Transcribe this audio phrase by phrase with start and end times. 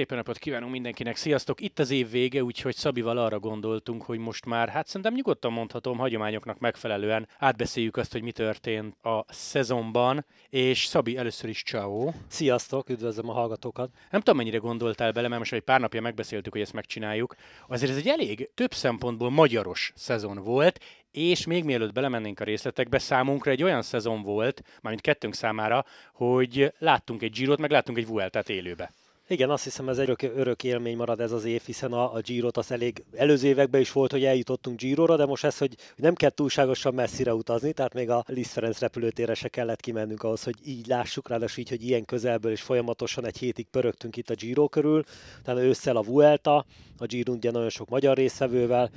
[0.00, 1.60] Szép napot kívánunk mindenkinek, sziasztok!
[1.60, 5.98] Itt az év vége, úgyhogy Szabival arra gondoltunk, hogy most már, hát szerintem nyugodtan mondhatom,
[5.98, 12.12] hagyományoknak megfelelően átbeszéljük azt, hogy mi történt a szezonban, és Szabi, először is ciao.
[12.28, 13.90] Sziasztok, üdvözlöm a hallgatókat!
[14.10, 17.34] Nem tudom, mennyire gondoltál bele, mert most egy pár napja megbeszéltük, hogy ezt megcsináljuk.
[17.68, 22.98] Azért ez egy elég több szempontból magyaros szezon volt, és még mielőtt belemennénk a részletekbe,
[22.98, 28.06] számunkra egy olyan szezon volt, mármint kettőnk számára, hogy láttunk egy Girot, meg láttunk egy
[28.06, 28.92] Vueltát élőbe.
[29.30, 32.20] Igen, azt hiszem ez egy örök, örök élmény marad ez az év, hiszen a, a
[32.20, 36.14] Girot az elég előző években is volt, hogy eljutottunk Girora, de most ez, hogy nem
[36.14, 40.54] kell túlságosan messzire utazni, tehát még a Liszt Ferenc repülőtérre se kellett kimennünk ahhoz, hogy
[40.64, 44.68] így lássuk, ráadásul így, hogy ilyen közelből és folyamatosan egy hétig pörögtünk itt a Giro
[44.68, 45.04] körül,
[45.42, 46.64] tehát ősszel a Vuelta,
[46.98, 48.90] a Giro ugye nagyon sok magyar részvevővel,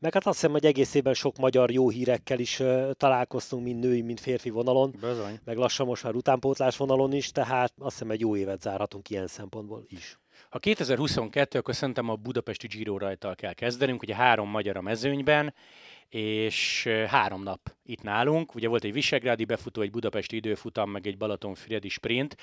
[0.00, 4.00] meg hát azt hiszem, hogy egész évben sok magyar jó hírekkel is találkoztunk, mind női,
[4.00, 4.94] mind férfi vonalon.
[5.00, 5.40] Bizony.
[5.44, 9.26] Meg lassan most már utánpótlás vonalon is, tehát azt hiszem egy jó évet zárhatunk ilyen
[9.26, 10.18] szempontból is.
[10.50, 15.54] Ha 2022, akkor szerintem a budapesti Giro rajtal kell kezdenünk, ugye három magyar a mezőnyben,
[16.10, 18.54] és három nap itt nálunk.
[18.54, 22.36] Ugye volt egy Visegrádi befutó, egy budapesti időfutam, meg egy Balatonfüredi sprint.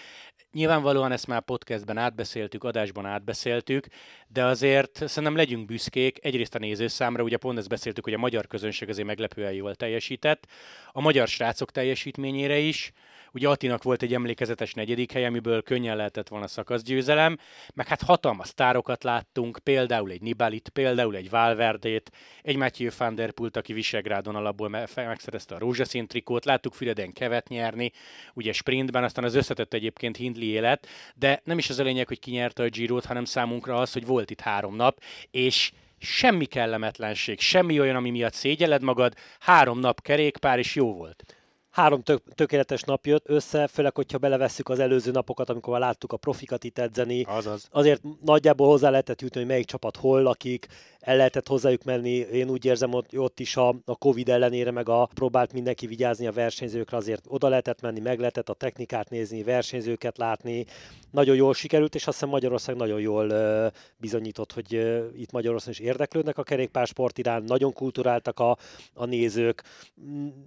[0.52, 3.88] Nyilvánvalóan ezt már podcastben átbeszéltük, adásban átbeszéltük,
[4.28, 6.26] de azért szerintem legyünk büszkék.
[6.26, 10.48] Egyrészt a nézőszámra, ugye pont ezt beszéltük, hogy a magyar közönség azért meglepően jól teljesített,
[10.92, 12.92] a magyar srácok teljesítményére is,
[13.38, 17.38] Ugye Atinak volt egy emlékezetes negyedik hely, amiből könnyen lehetett volna szakaszgyőzelem,
[17.74, 23.32] meg hát hatalmas sztárokat láttunk, például egy Nibalit, például egy Valverdét, egy Matthew van der
[23.32, 27.92] Pult, aki Visegrádon alapból megszerezte a rózsaszín trikót, láttuk Füreden kevet nyerni,
[28.34, 32.20] ugye sprintben, aztán az összetett egyébként Hindley élet, de nem is az a lényeg, hogy
[32.20, 35.02] kinyerte a Girot, hanem számunkra az, hogy volt itt három nap,
[35.32, 41.38] és semmi kellemetlenség, semmi olyan, ami miatt szégyeled magad, három nap kerékpár, és jó volt
[41.78, 46.12] három tök, tökéletes nap jött össze, főleg, hogyha belevesszük az előző napokat, amikor már láttuk
[46.12, 47.24] a profikat itt edzeni.
[47.24, 47.68] Azaz.
[47.72, 50.68] Azért nagyjából hozzá lehetett jutni, hogy melyik csapat hol lakik,
[51.08, 52.16] el lehetett hozzájuk menni.
[52.16, 56.28] Én úgy érzem, hogy ott is a, a Covid ellenére, meg a próbált mindenki vigyázni
[56.28, 60.66] a versenyzőkre, azért oda lehetett menni, meg lehetett a technikát nézni, versenyzőket látni.
[61.12, 63.68] Nagyon jól sikerült, és azt hiszem Magyarország nagyon jól uh,
[63.98, 68.58] bizonyított, hogy uh, itt Magyarországon is érdeklődnek a kerékpársport iránt, nagyon kulturáltak a,
[68.94, 69.64] a nézők.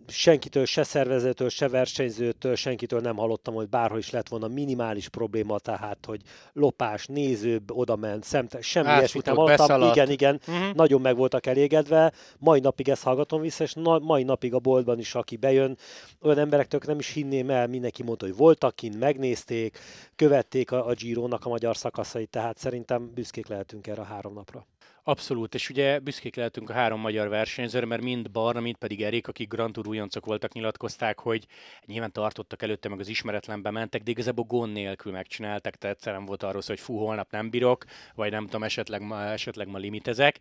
[0.07, 0.83] Senkitől se
[1.21, 6.21] szervezőtől, se versenyzőtől, senkitől nem hallottam, hogy bárhol is lett volna minimális probléma, tehát, hogy
[6.53, 9.83] lopás, néző oda ment, szemte, semmi ilyesmit nem hallottam.
[9.83, 10.75] Igen, igen, uh-huh.
[10.75, 12.13] nagyon meg voltak elégedve.
[12.39, 15.77] Mai napig ezt hallgatom vissza, és na, mai napig a boltban is, aki bejön,
[16.21, 19.79] olyan emberektől nem is hinném el, mindenki mondta, hogy voltak kint, megnézték,
[20.17, 24.67] követték a, a Giro-nak a magyar szakaszait, tehát szerintem büszkék lehetünk erre a három napra.
[25.03, 29.29] Abszolút, és ugye büszkék lehetünk a három magyar versenyzőre, mert mind Barna, mind pedig Erik,
[29.29, 31.47] akik Grand Tour újoncok voltak, nyilatkozták, hogy
[31.87, 36.43] nyilván tartottak előtte, meg az ismeretlenbe mentek, de igazából gond nélkül megcsináltak, tehát egyszerűen volt
[36.43, 37.85] arról hogy fú, holnap nem bírok,
[38.15, 40.39] vagy nem tudom, esetleg ma, esetleg ma limitezek.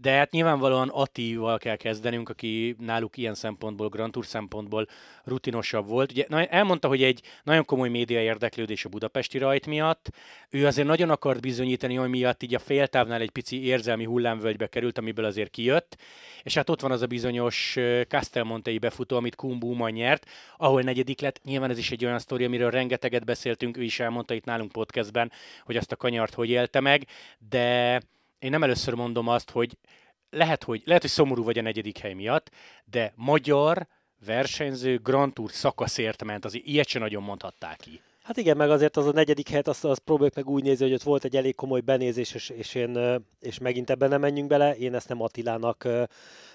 [0.00, 4.86] De hát nyilvánvalóan Attival kell kezdenünk, aki náluk ilyen szempontból, Grand Tour szempontból
[5.24, 6.10] rutinosabb volt.
[6.10, 10.10] Ugye elmondta, hogy egy nagyon komoly média érdeklődés a budapesti rajt miatt.
[10.50, 14.98] Ő azért nagyon akart bizonyítani, hogy miatt így a féltávnál egy pici érzelmi hullámvölgybe került,
[14.98, 15.96] amiből azért kijött.
[16.42, 17.76] És hát ott van az a bizonyos
[18.08, 21.40] Castelmontei befutó, amit Kumbuma nyert, ahol negyedik lett.
[21.44, 25.32] Nyilván ez is egy olyan sztori, amiről rengeteget beszéltünk, ő is elmondta itt nálunk podcastben,
[25.64, 27.06] hogy azt a kanyart hogy élte meg,
[27.48, 28.00] de
[28.38, 29.76] én nem először mondom azt, hogy
[30.30, 32.50] lehet, hogy, lehet, hogy szomorú vagy a negyedik hely miatt,
[32.84, 33.86] de magyar
[34.26, 38.00] versenyző Grand Tour szakaszért ment, azért ilyet sem nagyon mondhatták ki.
[38.22, 40.94] Hát igen, meg azért az a negyedik helyet, azt, azt próbáljuk meg úgy nézni, hogy
[40.94, 42.98] ott volt egy elég komoly benézés, és, és, én,
[43.40, 44.76] és megint ebben nem menjünk bele.
[44.76, 45.88] Én ezt nem Attilának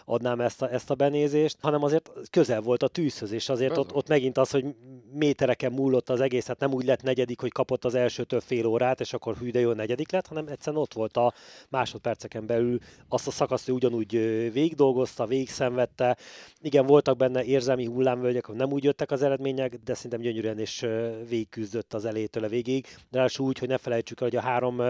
[0.06, 3.94] adnám ezt a, ezt a benézést, hanem azért közel volt a tűzhöz, és azért ott,
[3.94, 4.66] ott megint az, hogy
[5.14, 9.00] métereken múlott az egész, hát nem úgy lett negyedik, hogy kapott az elsőtől fél órát,
[9.00, 11.34] és akkor hű, de jó negyedik lett, hanem egyszerűen ott volt a
[11.70, 14.12] másodperceken belül azt a szakaszt, hogy ugyanúgy
[14.52, 16.18] végigdolgozta, végigszenvedte.
[16.62, 20.86] Igen, voltak benne érzelmi hullámvölgyek, nem úgy jöttek az eredmények, de szerintem gyönyörűen és
[21.30, 22.88] végigküzdött az elétől a végig.
[23.10, 24.82] De úgy, hogy ne felejtsük el, hogy a három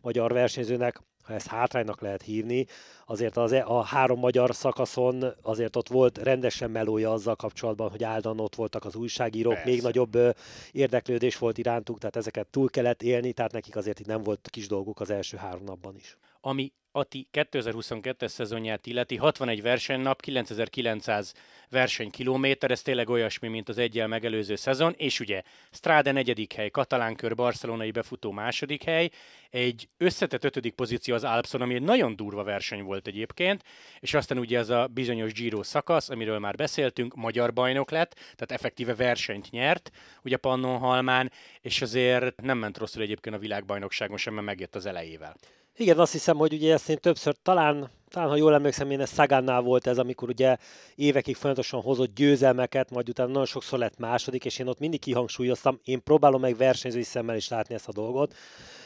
[0.00, 2.66] magyar versenyzőnek ha ezt hátránynak lehet hívni,
[3.06, 8.04] azért az, e, a három magyar szakaszon azért ott volt rendesen melója azzal kapcsolatban, hogy
[8.04, 9.70] áldan ott voltak az újságírók, Persze.
[9.70, 10.18] még nagyobb
[10.72, 14.68] érdeklődés volt irántuk, tehát ezeket túl kellett élni, tehát nekik azért itt nem volt kis
[14.68, 16.16] dolguk az első három napban is.
[16.44, 21.34] Ami Ati 2022-es szezonját illeti, 61 versenynap, 9900
[21.68, 27.14] versenykilométer, ez tényleg olyasmi, mint az egyel megelőző szezon, és ugye Strade negyedik hely, Katalán
[27.14, 29.10] kör, barcelonai befutó második hely,
[29.50, 33.62] egy összetett ötödik pozíció az Alpson, ami egy nagyon durva verseny volt egyébként,
[34.00, 38.52] és aztán ugye ez a bizonyos Giro szakasz, amiről már beszéltünk, magyar bajnok lett, tehát
[38.52, 39.90] effektíve versenyt nyert,
[40.24, 45.36] ugye Pannonhalmán, és azért nem ment rosszul egyébként a világbajnokságon sem, mert megjött az elejével.
[45.76, 49.10] Igen, azt hiszem, hogy ugye ezt én többször talán, talán ha jól emlékszem, én ez
[49.10, 50.56] Szagánnál volt ez, amikor ugye
[50.94, 55.80] évekig folyamatosan hozott győzelmeket, majd utána nagyon sokszor lett második, és én ott mindig kihangsúlyoztam,
[55.84, 58.34] én próbálom meg versenyzői szemmel is látni ezt a dolgot,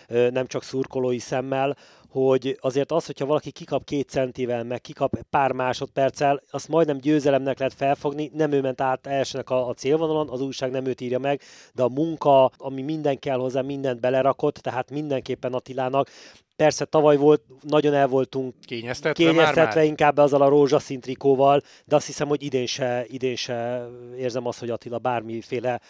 [0.08, 1.76] nem csak szurkolói szemmel,
[2.16, 7.58] hogy azért az, hogyha valaki kikap két centivel, meg kikap pár másodperccel, azt majdnem győzelemnek
[7.58, 11.18] lehet felfogni, nem ő ment át elsőnek a, a célvonalon, az újság nem őt írja
[11.18, 11.40] meg,
[11.74, 16.08] de a munka, ami minden kell hozzá, mindent belerakott, tehát mindenképpen Attilának
[16.56, 19.84] Persze tavaly volt, nagyon el voltunk kényeztetve, kényeztetve már, már.
[19.84, 24.58] inkább azzal a rózsaszín trikóval, de azt hiszem, hogy idén se, idén se érzem azt,
[24.58, 25.80] hogy Attila bármiféle,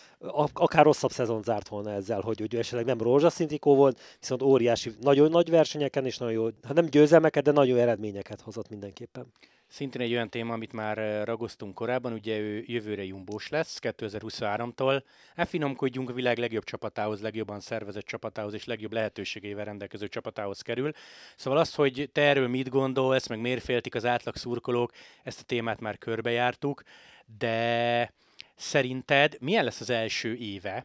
[0.52, 4.92] akár rosszabb szezon zárt volna ezzel, hogy, hogy esetleg nem rózsaszín trikó volt, viszont óriási,
[5.00, 9.32] nagyon nagy versenyeken és nagyon jó, hát nem győzelmeket, de nagyon eredményeket hozott mindenképpen.
[9.68, 15.02] Szintén egy olyan téma, amit már eh, ragoztunk korábban, ugye ő jövőre jumbós lesz 2023-tól.
[15.34, 20.92] Elfinomkodjunk a világ legjobb csapatához, legjobban szervezett csapatához és legjobb lehetőségeivel rendelkező csapatához kerül.
[21.36, 24.92] Szóval az, hogy te erről mit gondolsz, meg miért féltik az átlag szurkolók,
[25.22, 26.82] ezt a témát már körbejártuk,
[27.38, 28.12] de
[28.54, 30.84] szerinted milyen lesz az első éve,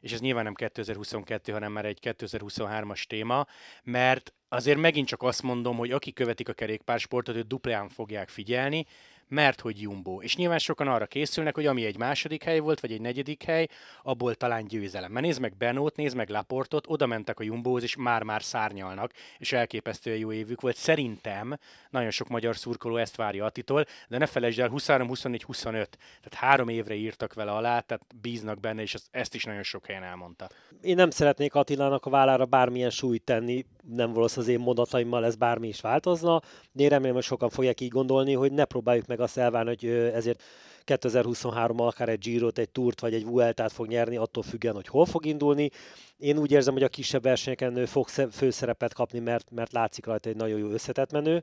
[0.00, 3.46] és ez nyilván nem 2022, hanem már egy 2023-as téma,
[3.82, 8.86] mert azért megint csak azt mondom, hogy akik követik a kerékpársportot, őt duplán fogják figyelni,
[9.30, 10.20] mert hogy Jumbo.
[10.20, 13.68] És nyilván sokan arra készülnek, hogy ami egy második hely volt, vagy egy negyedik hely,
[14.02, 15.12] abból talán győzelem.
[15.12, 19.52] Mert nézd meg Benót, nézd meg Laportot, oda mentek a Jumbohoz, és már-már szárnyalnak, és
[19.52, 20.76] elképesztően jó évük volt.
[20.76, 21.58] Szerintem
[21.90, 26.46] nagyon sok magyar szurkoló ezt várja Attitól, de ne felejtsd el, 23, 24, 25, tehát
[26.46, 30.48] három évre írtak vele alá, tehát bíznak benne, és ezt is nagyon sok helyen elmondta.
[30.80, 35.36] Én nem szeretnék Attilának a vállára bármilyen súlyt tenni, nem valószínűleg az én mondataimmal ez
[35.36, 36.40] bármi is változna.
[36.74, 40.42] Én remélem, hogy sokan fogják így gondolni, hogy ne próbáljuk meg azt elvárni, hogy ezért
[40.86, 45.06] 2023-mal akár egy Girot, egy Tourt vagy egy Vueltát fog nyerni, attól függően, hogy hol
[45.06, 45.70] fog indulni.
[46.18, 50.28] Én úgy érzem, hogy a kisebb versenyeken ő fog főszerepet kapni, mert, mert látszik rajta
[50.28, 51.42] egy nagyon jó összetett menő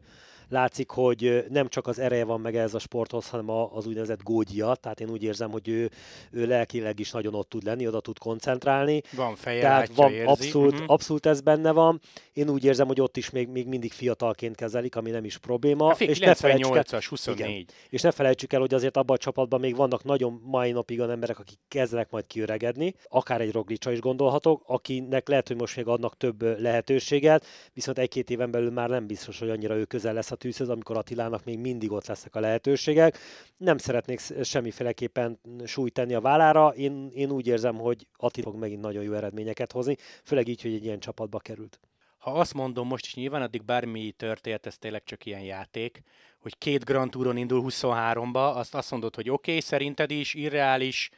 [0.49, 4.75] látszik, hogy nem csak az ereje van meg ez a sporthoz, hanem az úgynevezett gógyia,
[4.75, 5.89] tehát én úgy érzem, hogy ő,
[6.31, 9.01] ő lelkileg is nagyon ott tud lenni, oda tud koncentrálni.
[9.15, 10.25] Van feje, tehát látja, van, érzi.
[10.25, 10.91] abszolút, uh-huh.
[10.91, 12.01] abszolút ez benne van.
[12.33, 15.87] Én úgy érzem, hogy ott is még, még mindig fiatalként kezelik, ami nem is probléma.
[15.87, 17.49] Hát, és 98-as, 24.
[17.49, 17.65] Igen.
[17.89, 21.11] És ne felejtsük el, hogy azért abban a csapatban még vannak nagyon mai napig olyan
[21.11, 25.87] emberek, akik kezdenek majd kiöregedni, akár egy Roglicsa is gondolhatok, akinek lehet, hogy most még
[25.87, 30.31] adnak több lehetőséget, viszont egy-két éven belül már nem biztos, hogy annyira ő közel lesz
[30.31, 33.17] a tűzhöz, amikor Attilának még mindig ott lesznek a lehetőségek.
[33.57, 36.67] Nem szeretnék semmiféleképpen súlyt tenni a vállára.
[36.75, 40.73] Én, én úgy érzem, hogy Attila fog megint nagyon jó eredményeket hozni, főleg így, hogy
[40.73, 41.79] egy ilyen csapatba került.
[42.17, 46.01] Ha azt mondom most is nyilván, addig bármi történt, ez tényleg csak ilyen játék,
[46.47, 51.09] hogy két Grand Touron indul 23-ba, azt azt mondod, hogy oké, okay, szerinted is, irreális,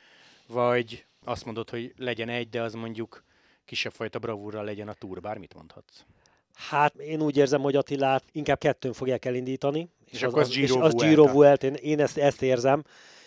[0.48, 3.24] vagy azt mondod, hogy legyen egy, de az mondjuk
[3.66, 6.04] kisebb fajta bravúrral legyen a túr, bármit mondhatsz.
[6.54, 9.90] Hát én úgy érzem, hogy Attilát inkább kettőn fogják elindítani.
[10.06, 11.68] És, és akkor az, az Giro az Giro Vuelta.
[11.68, 12.84] Én, én ezt, ezt érzem,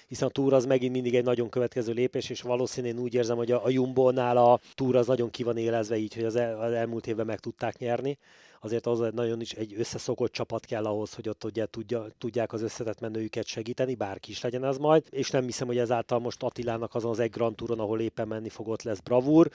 [0.09, 3.37] hiszen a túr az megint mindig egy nagyon következő lépés, és valószínűleg én úgy érzem,
[3.37, 6.61] hogy a, a Jumbo-nál a túr az nagyon ki van élezve így, hogy az, el,
[6.61, 8.19] az elmúlt évben meg tudták nyerni.
[8.64, 12.63] Azért az nagyon is egy összeszokott csapat kell ahhoz, hogy ott ugye tudja, tudják az
[12.63, 16.94] összetett menőjüket segíteni, bárki is legyen ez majd, és nem hiszem, hogy ezáltal most Attilának
[16.94, 19.51] azon az egy Grand Touron, ahol éppen menni fogott lesz bravúr.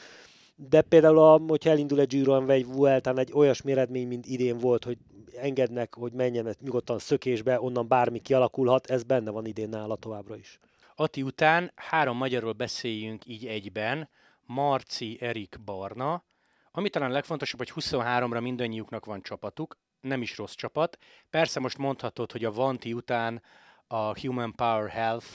[0.56, 4.58] De például, a, hogyha elindul egy Giro vagy egy Vueltán egy olyas eredmény, mint idén
[4.58, 4.98] volt, hogy
[5.36, 10.60] engednek, hogy menjen nyugodtan szökésbe, onnan bármi kialakulhat, ez benne van idén nála továbbra is.
[10.96, 14.10] Ati után három magyarról beszéljünk így egyben,
[14.46, 16.24] Marci, Erik, Barna,
[16.78, 20.98] ami talán legfontosabb, hogy 23-ra mindannyiuknak van csapatuk, nem is rossz csapat.
[21.30, 23.42] Persze most mondhatod, hogy a Vanti után
[23.88, 25.28] a Human Power Health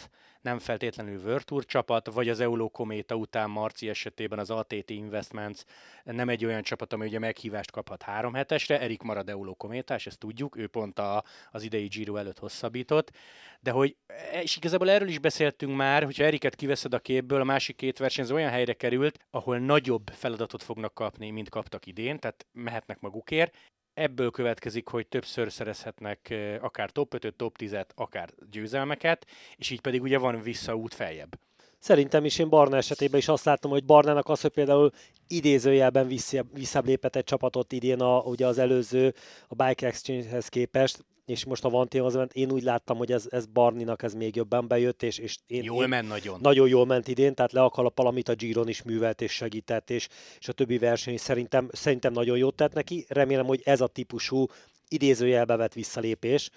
[0.43, 5.61] nem feltétlenül Tour csapat, vagy az Euló Kométa után Marci esetében az ATT Investments.
[6.05, 10.19] Nem egy olyan csapat, ami ugye meghívást kaphat három hetesre, Erik marad Euló Kométás, ezt
[10.19, 13.11] tudjuk, ő pont a, az idei Giro előtt hosszabbított,
[13.61, 13.97] de hogy,
[14.43, 18.35] és igazából erről is beszéltünk már, hogyha Eriket kiveszed a képből, a másik két versenyző
[18.35, 23.57] olyan helyre került, ahol nagyobb feladatot fognak kapni, mint kaptak idén, tehát mehetnek magukért,
[23.95, 30.03] ebből következik, hogy többször szerezhetnek akár top 5 top 10-et, akár győzelmeket, és így pedig
[30.03, 31.39] ugye van visszaút feljebb.
[31.79, 34.91] Szerintem is én Barna esetében is azt látom, hogy Barnának az, hogy például
[35.29, 39.15] idézőjelben visszább, visszább lépett egy csapatot idén a, ugye az előző
[39.49, 43.27] a Bike Exchange-hez képest, és most a Vanti az ment, én úgy láttam, hogy ez,
[43.31, 46.39] ez Barninak ez még jobban bejött, és, és én, jól én, ment nagyon.
[46.43, 49.91] Nagyon jól ment idén, tehát le a kalappal, amit a Giron is művelt és segített,
[49.91, 50.09] és,
[50.39, 53.05] és a többi verseny szerintem, szerintem nagyon jót tett neki.
[53.09, 54.47] Remélem, hogy ez a típusú
[54.89, 56.51] idézőjelbe vett visszalépés,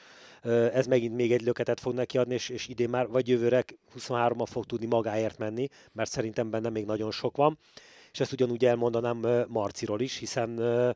[0.73, 3.63] ez megint még egy löketet fog neki adni, és, és idén már vagy jövőre
[3.99, 7.57] 23-mal fog tudni magáért menni, mert szerintem benne még nagyon sok van
[8.15, 10.49] és ezt ugyanúgy elmondanám Marciról is, hiszen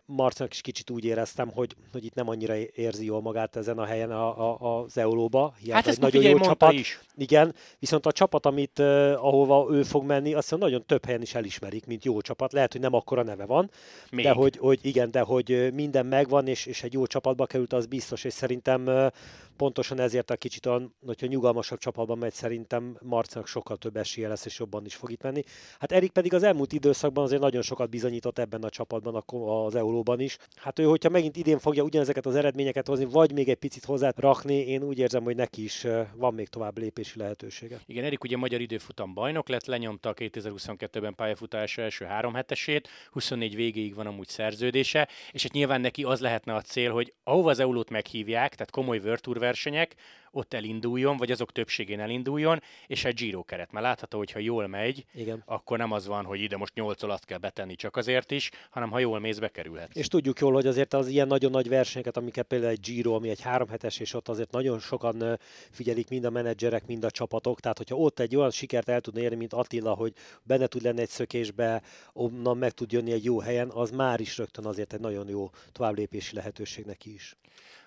[0.06, 3.86] Marcinak is kicsit úgy éreztem, hogy, hogy itt nem annyira érzi jól magát ezen a
[3.86, 5.54] helyen a, a, az Euróba.
[5.70, 6.74] hát ez nagyon jó csapat.
[6.74, 7.00] Is.
[7.18, 8.80] Igen, viszont a csapat, amit
[9.16, 12.54] ahova ő fog menni, azt nagyon több helyen is elismerik, mint jó csapat.
[12.54, 13.70] Lehet, hogy nem akkora neve van,
[14.12, 14.26] Még.
[14.26, 17.86] de hogy, hogy igen, de hogy minden megvan, és, és egy jó csapatba került, az
[17.86, 19.12] biztos, és szerintem
[19.60, 20.70] pontosan ezért a kicsit,
[21.06, 25.22] hogyha nyugalmasabb csapatban megy, szerintem Marcinak sokkal több esélye lesz, és jobban is fog itt
[25.22, 25.44] menni.
[25.80, 29.24] Hát Erik pedig az elmúlt időszakban azért nagyon sokat bizonyított ebben a csapatban,
[29.66, 30.38] az Euróban is.
[30.56, 34.14] Hát ő, hogyha megint idén fogja ugyanezeket az eredményeket hozni, vagy még egy picit hozzá
[34.16, 37.80] rakni, én úgy érzem, hogy neki is van még tovább lépési lehetősége.
[37.86, 43.56] Igen, Erik ugye magyar időfutam bajnok lett, lenyomta a 2022-ben pályafutása első három hetesét, 24
[43.56, 47.60] végéig van amúgy szerződése, és hát nyilván neki az lehetne a cél, hogy ahova az
[47.60, 49.96] Eurót meghívják, tehát komoly World versenyek,
[50.32, 53.72] ott elinduljon, vagy azok többségén elinduljon, és egy Giro keret.
[53.72, 55.44] Mert látható, hogy ha jól megy, Igen.
[55.46, 58.92] akkor nem az van, hogy ide most 8 alatt kell betenni csak azért is, hanem
[58.92, 59.96] ha jól mész, bekerülhet.
[59.96, 63.30] És tudjuk jól, hogy azért az ilyen nagyon nagy versenyeket, amiket például egy Giro, ami
[63.30, 65.40] egy három hetes, és ott azért nagyon sokan
[65.72, 67.60] figyelik mind a menedzserek, mind a csapatok.
[67.60, 70.14] Tehát, hogyha ott egy olyan sikert el tudna érni, mint Attila, hogy
[70.44, 71.82] benne tud lenni egy szökésbe,
[72.14, 75.50] onnan meg tud jönni egy jó helyen, az már is rögtön azért egy nagyon jó
[75.72, 77.36] továbblépési lehetőség neki is.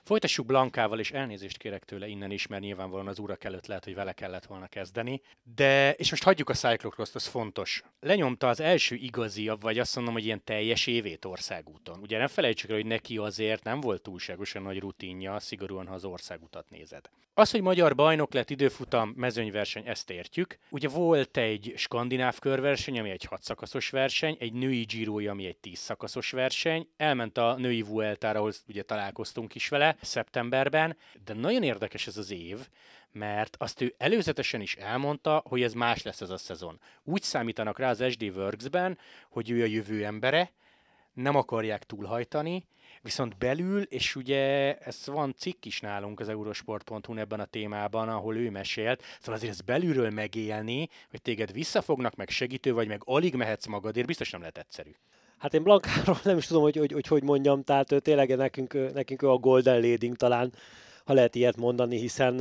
[0.04, 3.94] Folytassuk Blankával, és elnézést kérek tőle innen is, mert nyilvánvalóan az urak előtt lehet, hogy
[3.94, 5.20] vele kellett volna kezdeni.
[5.54, 7.82] De, és most hagyjuk a cyclocross az fontos.
[8.00, 12.00] Lenyomta az első igazi, vagy azt mondom, hogy ilyen teljes évét országúton.
[12.00, 16.04] Ugye nem felejtsük el, hogy neki azért nem volt túlságosan nagy rutinja, szigorúan, ha az
[16.04, 17.10] országutat nézed.
[17.34, 20.58] Az, hogy magyar bajnok lett időfutam, mezőnyverseny, ezt értjük.
[20.70, 25.56] Ugye volt egy skandináv körverseny, ami egy 6 szakaszos verseny, egy női Giro, ami egy
[25.56, 31.62] 10 szakaszos verseny, elment a női Vueltára, ahol ugye találkoztunk is vele szeptemberben, de nagyon
[31.62, 32.68] érdekes ez az év,
[33.12, 36.80] mert azt ő előzetesen is elmondta, hogy ez más lesz ez a szezon.
[37.04, 38.98] Úgy számítanak rá az SD Works-ben,
[39.30, 40.52] hogy ő a jövő embere,
[41.12, 42.64] nem akarják túlhajtani,
[43.02, 48.36] Viszont belül, és ugye ez van cikk is nálunk az eurosport.hu ebben a témában, ahol
[48.36, 53.34] ő mesélt, szóval azért ez belülről megélni, hogy téged visszafognak, meg segítő vagy, meg alig
[53.34, 54.90] mehetsz magadért, biztos nem lehet egyszerű.
[55.42, 59.22] Hát én Blankáról nem is tudom, hogy hogy, hogy, hogy mondjam, tehát tényleg nekünk, nekünk
[59.22, 60.52] ő a Golden Lading talán,
[61.04, 62.40] ha lehet ilyet mondani, hiszen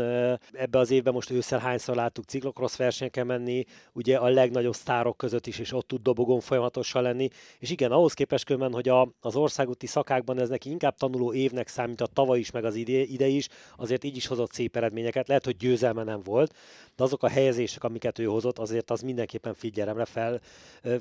[0.51, 5.47] ebbe az évben most ősszel hányszor láttuk ciklokrosz versenyeken menni, ugye a legnagyobb sztárok között
[5.47, 7.29] is, és ott tud dobogon folyamatosan lenni.
[7.59, 11.67] És igen, ahhoz képest különben, hogy a, az országúti szakákban ez neki inkább tanuló évnek
[11.67, 15.27] számít a tavaly is, meg az ide, ide is, azért így is hozott szép eredményeket.
[15.27, 16.53] Lehet, hogy győzelme nem volt,
[16.95, 20.39] de azok a helyezések, amiket ő hozott, azért az mindenképpen figyelemre fel,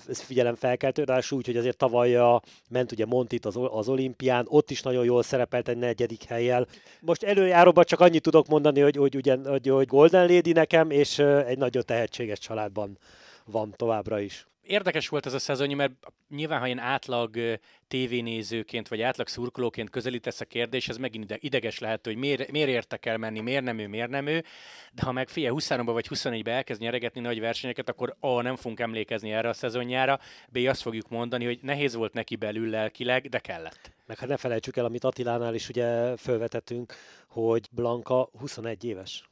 [0.09, 4.71] figyelem felkeltő, de úgy, hogy azért tavaly a, ment ugye Montit az, az olimpián, ott
[4.71, 6.67] is nagyon jól szerepelt egy negyedik helyjel.
[7.00, 11.19] Most előjáróban csak annyit tudok mondani, hogy, hogy, ugyan, hogy, hogy Golden Lady nekem, és
[11.19, 12.99] egy nagyon tehetséges családban
[13.45, 15.93] van továbbra is érdekes volt ez a szezonja, mert
[16.29, 17.59] nyilván, ha én átlag
[17.89, 23.07] tévénézőként, vagy átlag szurkolóként közelítesz a kérdés, ez megint ideges lehet, hogy miért, miért értek
[23.07, 24.45] el menni, miért nem ő, miért nem ő,
[24.93, 28.43] de ha meg fia 23-ba vagy 24-be elkezd nyeregetni nagy versenyeket, akkor A.
[28.43, 30.57] nem fogunk emlékezni erre a szezonjára, B.
[30.57, 33.93] azt fogjuk mondani, hogy nehéz volt neki belül lelkileg, de kellett.
[34.07, 36.95] Meg hát ne felejtsük el, amit Attilánál is ugye felvetettünk,
[37.27, 39.30] hogy Blanka 21 éves.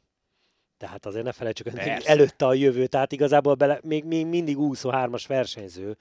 [0.79, 5.25] Tehát azért ne felejtsük, hogy előtte a jövő, tehát igazából bele, még, még mindig 23-as
[5.27, 5.97] versenyző,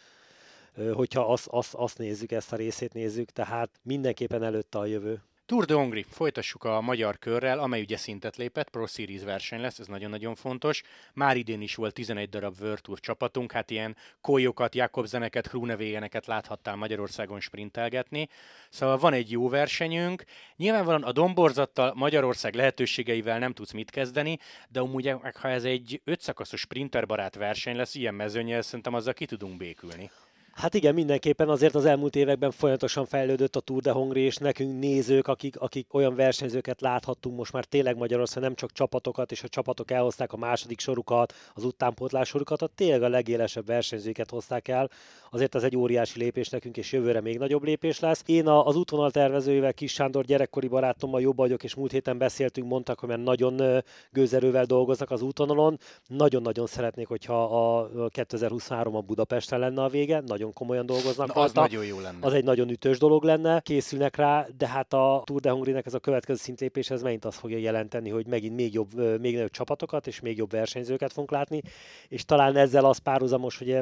[0.94, 5.22] hogyha azt, azt, azt nézzük, ezt a részét nézzük, tehát mindenképpen előtte a jövő.
[5.48, 9.80] Tour de Hongri, folytassuk a magyar körrel, amely ugye szintet lépett, Pro Series verseny lesz,
[9.80, 10.84] ez nagyon-nagyon fontos.
[11.14, 16.76] Már idén is volt 11 darab World Tour csapatunk, hát ilyen Kólyokat, Jakobzeneket, Krunevégeneket láthattál
[16.76, 18.30] Magyarországon sprintelgetni.
[18.70, 20.24] Szóval van egy jó versenyünk.
[20.56, 24.38] Nyilvánvalóan a domborzattal Magyarország lehetőségeivel nem tudsz mit kezdeni,
[24.70, 29.58] de amúgy ha ez egy ötszakaszos sprinterbarát verseny lesz, ilyen mezőnyel, szerintem azzal ki tudunk
[29.58, 30.10] békülni.
[30.58, 34.80] Hát igen, mindenképpen azért az elmúlt években folyamatosan fejlődött a Tour de Hongri, és nekünk
[34.80, 39.48] nézők, akik, akik olyan versenyzőket láthattunk most már tényleg Magyarországon, nem csak csapatokat, és a
[39.48, 44.90] csapatok elhozták a második sorukat, az utánpótlás sorukat, a tényleg a legélesebb versenyzőket hozták el.
[45.32, 48.24] Azért ez egy óriási lépés nekünk, és jövőre még nagyobb lépés lesz.
[48.26, 53.00] Én az útvonal tervezőjével, Kis Sándor gyerekkori barátommal jobb vagyok, és múlt héten beszéltünk, mondtak,
[53.00, 55.80] hogy már nagyon gőzerővel dolgoznak az útvonalon.
[56.08, 61.42] Nagyon-nagyon szeretnék, hogyha a 2023 a Budapesten lenne a vége, nagyon nagyon komolyan dolgoznak Na,
[61.42, 62.18] az nagyon jó lenne.
[62.26, 65.94] Az egy nagyon ütős dolog lenne, készülnek rá, de hát a Tour de Hongrinek ez
[65.94, 70.08] a következő szintlépés, ez megint azt fogja jelenteni, hogy megint még jobb, még nagyobb csapatokat
[70.08, 71.62] és még jobb versenyzőket fogunk látni,
[72.08, 73.80] és talán ezzel az párhuzamos, hogy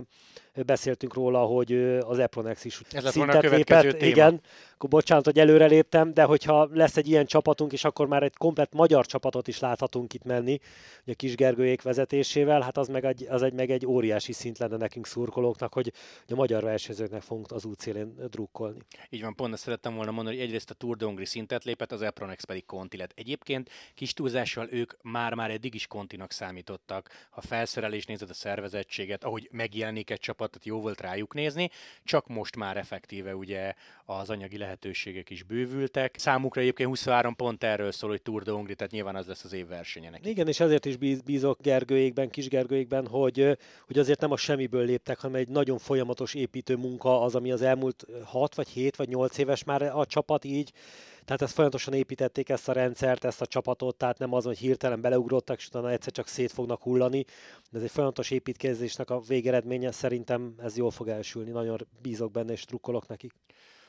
[0.66, 3.98] beszéltünk róla, hogy az Epronex is Ez szintet lépett.
[3.98, 4.06] Téma.
[4.06, 4.42] Igen,
[4.74, 8.36] akkor bocsánat, hogy előre léptem, de hogyha lesz egy ilyen csapatunk, és akkor már egy
[8.38, 10.60] komplet magyar csapatot is láthatunk itt menni,
[11.08, 14.78] a Kis Gergőjék vezetésével, hát az meg egy, az egy, meg egy óriási szint lenne
[14.78, 15.92] nekünk szurkolóknak, hogy
[16.28, 18.80] a magyar versenyzőknek fogunk az útszélén drukkolni.
[19.10, 21.92] Így van, pont ezt szerettem volna mondani, hogy egyrészt a Tour de Hongri szintet lépett,
[21.92, 23.12] az Epronex pedig konti lett.
[23.16, 27.10] Egyébként kis túlzással ők már-már eddig is kontinak számítottak.
[27.30, 31.70] Ha felszerelés nézed a szervezettséget, ahogy megjelenik egy csapatot, jó volt rájuk nézni,
[32.04, 33.74] csak most már effektíve ugye
[34.06, 36.16] az anyagi lehetőségek is bővültek.
[36.18, 39.54] Számukra egyébként 23 pont erről szól, hogy Tour de Hongri, tehát nyilván az lesz az
[39.54, 40.30] év versenye neki.
[40.30, 41.58] Igen, és ezért is bíz, bízok
[42.32, 47.22] kis Gergőjékben, hogy, hogy azért nem a semmiből léptek, hanem egy nagyon folyamatos építő munka
[47.22, 50.72] az, ami az elmúlt 6 vagy 7 vagy 8 éves már a csapat így
[51.26, 55.02] tehát ezt folyamatosan építették ezt a rendszert, ezt a csapatot, tehát nem az, hogy hirtelen
[55.02, 57.24] beleugrottak, és utána egyszer csak szét fognak hullani.
[57.72, 62.52] De ez egy folyamatos építkezésnek a végeredménye, szerintem ez jól fog elsülni, nagyon bízok benne,
[62.52, 63.34] és trukkolok nekik.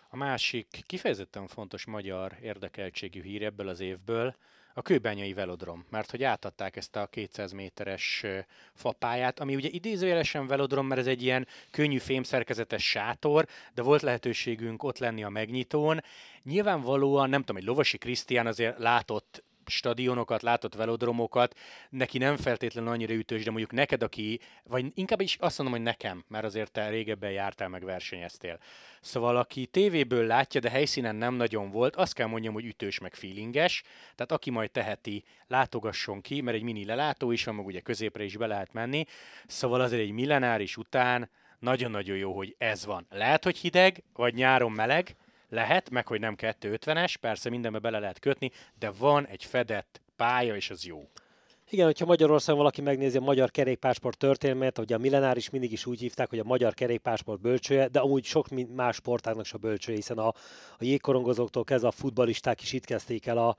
[0.08, 4.36] A másik kifejezetten fontos magyar érdekeltségű hír ebből az évből,
[4.78, 8.24] a kőbányai velodrom, mert hogy átadták ezt a 200 méteres
[8.72, 14.82] fapályát, ami ugye idézőjelesen velodrom, mert ez egy ilyen könnyű fémszerkezetes sátor, de volt lehetőségünk
[14.82, 16.02] ott lenni a megnyitón.
[16.42, 21.58] Nyilvánvalóan, nem tudom, egy Lovasi Krisztián azért látott stadionokat, látott velodromokat,
[21.90, 25.86] neki nem feltétlenül annyira ütős, de mondjuk neked, aki, vagy inkább is azt mondom, hogy
[25.86, 28.58] nekem, mert azért te régebben jártál, meg versenyeztél.
[29.00, 33.14] Szóval aki tévéből látja, de helyszínen nem nagyon volt, azt kell mondjam, hogy ütős meg
[33.14, 33.82] feelinges,
[34.14, 38.24] tehát aki majd teheti, látogasson ki, mert egy mini lelátó is van, meg ugye középre
[38.24, 39.04] is be lehet menni,
[39.46, 43.06] szóval azért egy millenáris után nagyon-nagyon jó, hogy ez van.
[43.10, 45.16] Lehet, hogy hideg, vagy nyáron meleg,
[45.56, 50.56] lehet, meg hogy nem 250-es, persze mindenbe bele lehet kötni, de van egy fedett pálya,
[50.56, 51.08] és az jó.
[51.70, 56.00] Igen, hogyha Magyarországon valaki megnézi a magyar kerékpásport történelmét, hogy a millenáris mindig is úgy
[56.00, 60.18] hívták, hogy a magyar kerékpásport bölcsője, de amúgy sok más sportágnak is a bölcsője, hiszen
[60.18, 60.26] a,
[60.78, 63.56] a jégkorongozóktól kezdve a futbalisták is itt kezdték el a,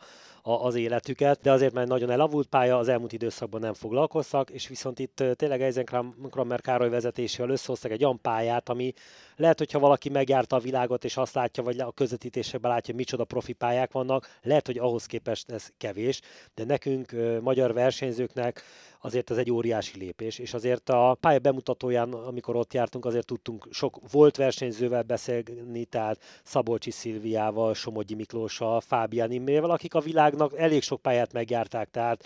[0.47, 4.67] a, az életüket, de azért már nagyon elavult pálya, az elmúlt időszakban nem foglalkoztak, és
[4.67, 8.93] viszont itt tényleg Eisenkrammer Károly vezetésével összehoztak egy olyan pályát, ami
[9.35, 13.23] lehet, hogyha valaki megjárta a világot, és azt látja, vagy a közvetítésekben látja, hogy micsoda
[13.23, 16.21] profi pályák vannak, lehet, hogy ahhoz képest ez kevés,
[16.55, 18.63] de nekünk, magyar versenyzőknek
[19.01, 23.67] azért ez egy óriási lépés, és azért a pálya bemutatóján, amikor ott jártunk, azért tudtunk
[23.71, 30.81] sok volt versenyzővel beszélni, tehát Szabolcsi Szilviával, Somogyi Miklóssal, Fábián Imrével, akik a világnak elég
[30.81, 32.23] sok pályát megjárták, tehát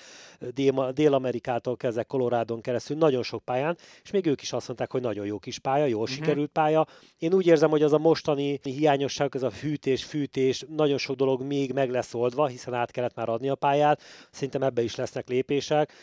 [0.93, 5.25] Dél-Amerikától kezdve Kolorádon keresztül nagyon sok pályán, és még ők is azt mondták, hogy nagyon
[5.25, 6.15] jó kis pálya, jól uh-huh.
[6.15, 6.87] sikerült pálya.
[7.17, 11.41] Én úgy érzem, hogy az a mostani hiányosság, ez a hűtés, fűtés, nagyon sok dolog
[11.41, 14.01] még meg lesz oldva, hiszen át kellett már adni a pályát.
[14.31, 15.93] Szerintem ebbe is lesznek lépések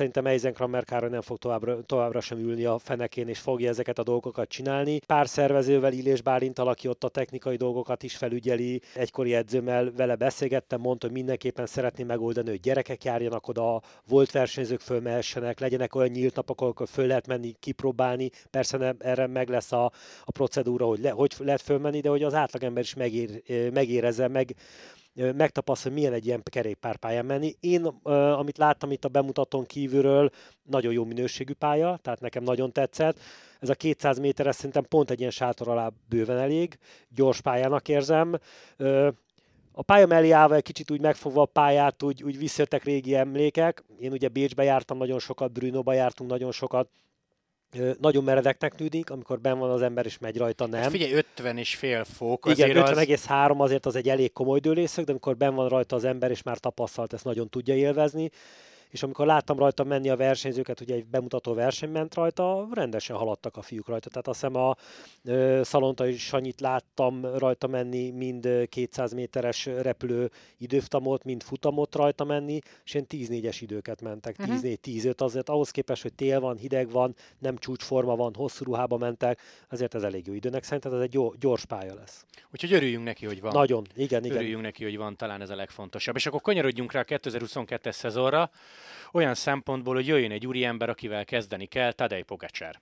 [0.00, 4.02] szerintem Eisenkrammer Károly nem fog továbbra, továbbra sem ülni a fenekén, és fogja ezeket a
[4.02, 4.98] dolgokat csinálni.
[5.06, 10.80] Pár szervezővel, Illés Bálintal, aki ott a technikai dolgokat is felügyeli, egykori edzőmmel vele beszélgettem,
[10.80, 16.34] mondta, hogy mindenképpen szeretné megoldani, hogy gyerekek járjanak oda, volt versenyzők fölmehessenek, legyenek olyan nyílt
[16.34, 18.30] napok, ahol föl lehet menni, kipróbálni.
[18.50, 19.84] Persze nem, erre meg lesz a,
[20.24, 24.54] a procedúra, hogy, le, hogy lehet fölmenni, de hogy az átlagember is megér, megérezze, meg
[25.14, 27.54] megtapasztal, hogy milyen egy ilyen kerékpárpályán menni.
[27.60, 30.30] Én, amit láttam itt a bemutatón kívülről,
[30.62, 33.18] nagyon jó minőségű pálya, tehát nekem nagyon tetszett.
[33.60, 38.38] Ez a 200 méteres szerintem pont egy ilyen sátor alá bőven elég, gyors pályának érzem.
[39.72, 43.84] A pálya mellé állva egy kicsit úgy megfogva a pályát, úgy, úgy visszajöttek régi emlékek.
[43.98, 46.88] Én ugye Bécsbe jártam nagyon sokat, Brunóba jártunk nagyon sokat,
[48.00, 50.80] nagyon meredeknek tűnik, amikor ben van az ember és megy rajta, nem.
[50.80, 52.46] Hát figyelj, 50 és fél fok.
[52.50, 53.60] Igen, 50,3 az...
[53.60, 56.58] azért az egy elég komoly dőlészök, de amikor ben van rajta az ember és már
[56.58, 58.30] tapasztalt, ezt nagyon tudja élvezni
[58.90, 63.56] és amikor láttam rajta menni a versenyzőket, ugye egy bemutató verseny ment rajta, rendesen haladtak
[63.56, 64.08] a fiúk rajta.
[64.08, 64.76] Tehát azt hiszem a
[65.24, 72.58] ö, Szalontai Sanyit láttam rajta menni, mind 200 méteres repülő időftamot, mind futamot rajta menni,
[72.84, 74.36] és ilyen 10-4-es időket mentek.
[74.38, 74.56] Uh-huh.
[74.62, 79.40] 10-4-15, azért ahhoz képest, hogy tél van, hideg van, nem csúcsforma van, hosszú ruhába mentek,
[79.68, 82.24] azért ez elég jó időnek szerintem ez egy jó, gyors pálya lesz.
[82.52, 83.52] Úgyhogy örüljünk neki, hogy van.
[83.52, 84.36] Nagyon, igen, igen.
[84.36, 86.16] Örüljünk neki, hogy van, talán ez a legfontosabb.
[86.16, 88.50] És akkor kanyarodjunk rá a 2022-es szezonra,
[89.12, 92.80] olyan szempontból, hogy jöjjön egy úriember, akivel kezdeni kell, Tadej Pogacsár.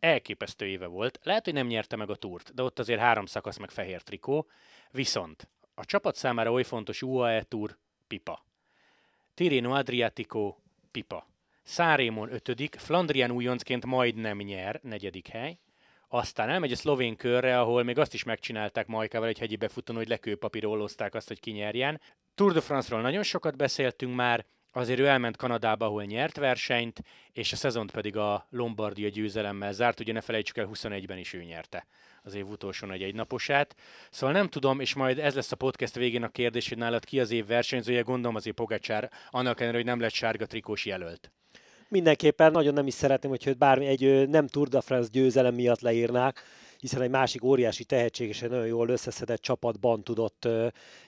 [0.00, 1.18] Elképesztő éve volt.
[1.22, 4.46] Lehet, hogy nem nyerte meg a túrt, de ott azért három szakasz meg fehér trikó.
[4.90, 8.44] Viszont a csapat számára oly fontos UAE Tour, pipa.
[9.34, 10.56] Tirino Adriatico,
[10.90, 11.26] pipa.
[11.62, 15.58] Szárémon ötödik, Flandrian újoncként majdnem nyer, negyedik hely.
[16.08, 20.08] Aztán elmegy a szlovén körre, ahol még azt is megcsinálták Majkával egy hegyi befutón, hogy
[20.08, 22.00] lekőpapírolózták azt, hogy kinyerjen.
[22.34, 27.02] Tour de France-ról nagyon sokat beszéltünk már, azért ő elment Kanadába, ahol nyert versenyt,
[27.32, 31.42] és a szezont pedig a Lombardia győzelemmel zárt, ugye ne felejtsük el, 21-ben is ő
[31.42, 31.86] nyerte
[32.22, 33.74] az év utolsó nagy egynaposát.
[34.10, 37.20] Szóval nem tudom, és majd ez lesz a podcast végén a kérdés, hogy nálad ki
[37.20, 41.30] az év versenyzője, gondolom azért Pogacsár, annak ellenére, hogy nem lett sárga trikós jelölt.
[41.88, 46.42] Mindenképpen nagyon nem is szeretném, hogy bármi egy nem Tour de France győzelem miatt leírnák,
[46.80, 50.48] hiszen egy másik óriási tehetség és egy nagyon jól összeszedett csapatban tudott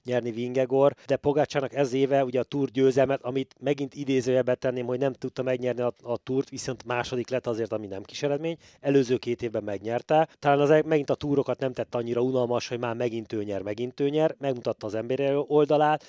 [0.05, 4.99] nyerni Vingegor, de Pogácsának ez éve ugye a Tour győzelmet, amit megint idézőjebe tenném, hogy
[4.99, 8.57] nem tudta megnyerni a, a Tourt, viszont második lett azért, ami nem kis eredmény.
[8.81, 10.29] Előző két évben megnyerte.
[10.39, 13.63] Talán az e- megint a túrokat nem tett annyira unalmas, hogy már megint ő nyer,
[13.63, 16.05] megint ő nyer, megmutatta az emberi oldalát,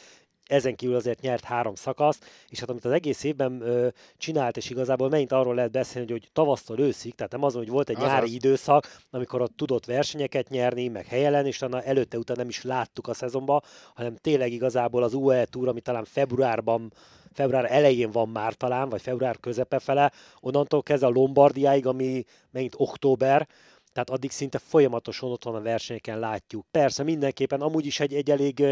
[0.53, 3.87] ezen kívül azért nyert három szakaszt, és hát amit az egész évben ö,
[4.17, 7.69] csinált, és igazából megint arról lehet beszélni, hogy, hogy tavasztól őszig, tehát nem az, hogy
[7.69, 8.07] volt egy Azaz.
[8.07, 12.63] nyári időszak, amikor ott tudott versenyeket nyerni, meg helyelen, és utána előtte után nem is
[12.63, 13.61] láttuk a szezonba,
[13.93, 16.93] hanem tényleg igazából az UE Tour, ami talán februárban
[17.33, 22.73] február elején van már talán, vagy február közepe fele, onnantól kezdve a Lombardiáig, ami megint
[22.77, 23.47] október,
[23.93, 26.65] tehát addig szinte folyamatosan ott van a versenyeken látjuk.
[26.71, 28.63] Persze mindenképpen amúgy is egy, egy elég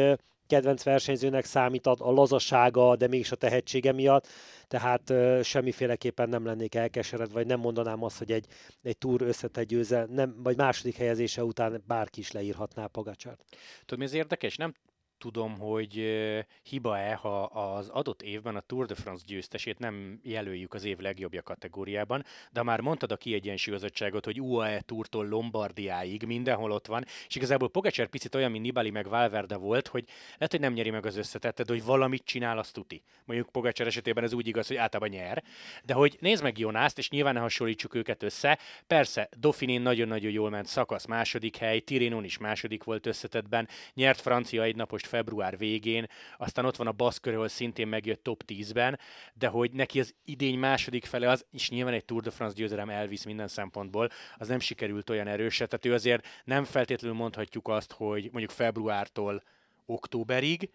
[0.52, 4.28] kedvenc versenyzőnek számít a, lazasága, de mégis a tehetsége miatt,
[4.68, 8.46] tehát uh, semmiféleképpen nem lennék elkeseredve, vagy nem mondanám azt, hogy egy,
[8.84, 13.40] egy túr összetett győze, nem, vagy második helyezése után bárki is leírhatná Pogacsát.
[13.86, 14.56] Tudod, mi az érdekes?
[14.56, 14.74] Nem
[15.22, 15.94] tudom, hogy
[16.64, 21.42] hiba-e, ha az adott évben a Tour de France győztesét nem jelöljük az év legjobbja
[21.42, 27.70] kategóriában, de már mondtad a kiegyensúlyozottságot, hogy UAE Tourtól Lombardiáig mindenhol ott van, és igazából
[27.70, 30.06] Pogacar picit olyan, mint Nibali meg Valverde volt, hogy
[30.38, 33.04] lehet, hogy nem nyeri meg az összetettet, hogy valamit csinál, azt tuti.
[33.26, 35.44] Mondjuk Pogacar esetében ez úgy igaz, hogy általában nyer,
[35.84, 38.60] de hogy nézd meg Jonászt, és nyilván ne hasonlítsuk őket össze.
[38.88, 44.64] Persze, Dauphinén nagyon-nagyon jól ment szakasz, második hely, Tirinon is második volt összetetben, nyert francia
[44.64, 49.00] egy napost február végén, aztán ott van a Baszkör, ahol szintén megjött top 10-ben,
[49.34, 52.90] de hogy neki az idény második fele az, is nyilván egy Tour de France győzelem
[52.90, 57.92] elvisz minden szempontból, az nem sikerült olyan erősen, tehát ő azért nem feltétlenül mondhatjuk azt,
[57.92, 59.44] hogy mondjuk februártól
[59.86, 60.70] októberig,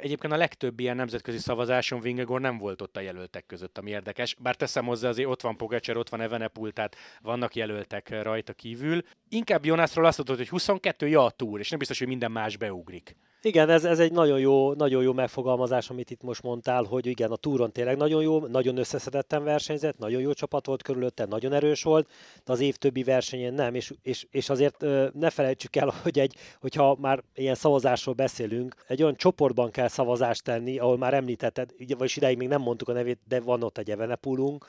[0.00, 4.34] Egyébként a legtöbb ilyen nemzetközi szavazáson Vingegor nem volt ott a jelöltek között, ami érdekes.
[4.34, 9.02] Bár teszem hozzá, azért ott van Pogacar, ott van Evenepul, tehát vannak jelöltek rajta kívül.
[9.28, 12.56] Inkább Jonasról azt mondod, hogy 22 ja a túr, és nem biztos, hogy minden más
[12.56, 13.16] beugrik.
[13.44, 17.30] Igen, ez, ez egy nagyon jó, nagyon jó megfogalmazás, amit itt most mondtál, hogy igen,
[17.30, 21.82] a túron tényleg nagyon jó, nagyon összeszedetten versenyzett, nagyon jó csapat volt körülötte, nagyon erős
[21.82, 22.08] volt,
[22.44, 26.34] de az év többi versenyén nem, és, és, és azért ne felejtsük el, hogy egy,
[26.60, 32.16] hogyha már ilyen szavazásról beszélünk, egy olyan csoportban kell szavazást tenni, ahol már említetted, vagyis
[32.16, 34.66] ideig még nem mondtuk a nevét, de van ott egy Evenepulunk,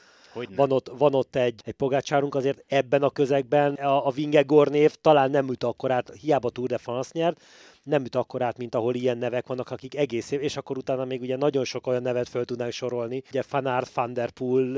[0.56, 4.96] van ott, van ott egy, egy pogácsárunk, azért ebben a közegben a, a Vingegor név
[5.02, 7.42] talán nem üt akkor át, hiába Tour de France nyert,
[7.84, 11.22] nem üt akkorát, mint ahol ilyen nevek vannak, akik egész év, és akkor utána még
[11.22, 13.24] ugye nagyon sok olyan nevet föl tudnánk sorolni.
[13.30, 14.74] Ugye Fanart, Van der Poel,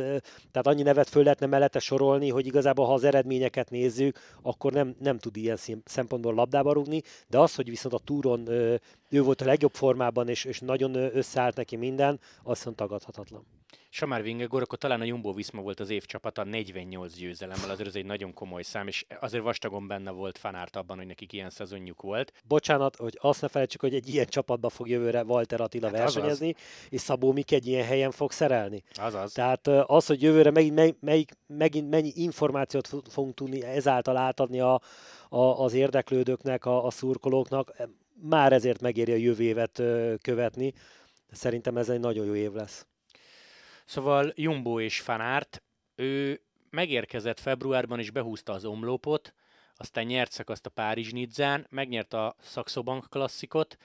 [0.51, 4.95] tehát annyi nevet föl lehetne mellette sorolni, hogy igazából ha az eredményeket nézzük, akkor nem,
[4.99, 8.47] nem tud ilyen szempontból labdába rúgni, de az, hogy viszont a túron
[9.09, 13.45] ő volt a legjobb formában, és, és nagyon összeállt neki minden, azt mondta tagadhatatlan.
[13.89, 18.05] Samár Vingegor, akkor talán a Jumbo Viszma volt az évcsapata 48 győzelemmel, azért ez egy
[18.05, 22.33] nagyon komoly szám, és azért vastagon benne volt Fanárt abban, hogy nekik ilyen szezonjuk volt.
[22.47, 26.49] Bocsánat, hogy azt ne felejtsük, hogy egy ilyen csapatba fog jövőre Walter Attila hát versenyezni,
[26.49, 26.87] azaz.
[26.89, 28.83] és Szabó Mik egy ilyen helyen fog szerelni.
[28.93, 29.33] Azaz.
[29.33, 34.81] Tehát az, hogy jövőre megint, mely, melyik, megint mennyi információt fogunk tudni ezáltal átadni a,
[35.29, 37.73] a, az érdeklődőknek, a, a szurkolóknak,
[38.21, 39.81] már ezért megéri a jövő évet
[40.21, 40.73] követni.
[41.31, 42.85] Szerintem ez egy nagyon jó év lesz.
[43.85, 45.63] Szóval Jumbo és Fanárt,
[45.95, 49.33] ő megérkezett februárban és behúzta az omlópot,
[49.77, 53.77] aztán nyert szakaszt a Párizs Nidzán, megnyert a Saxo Bank klasszikot,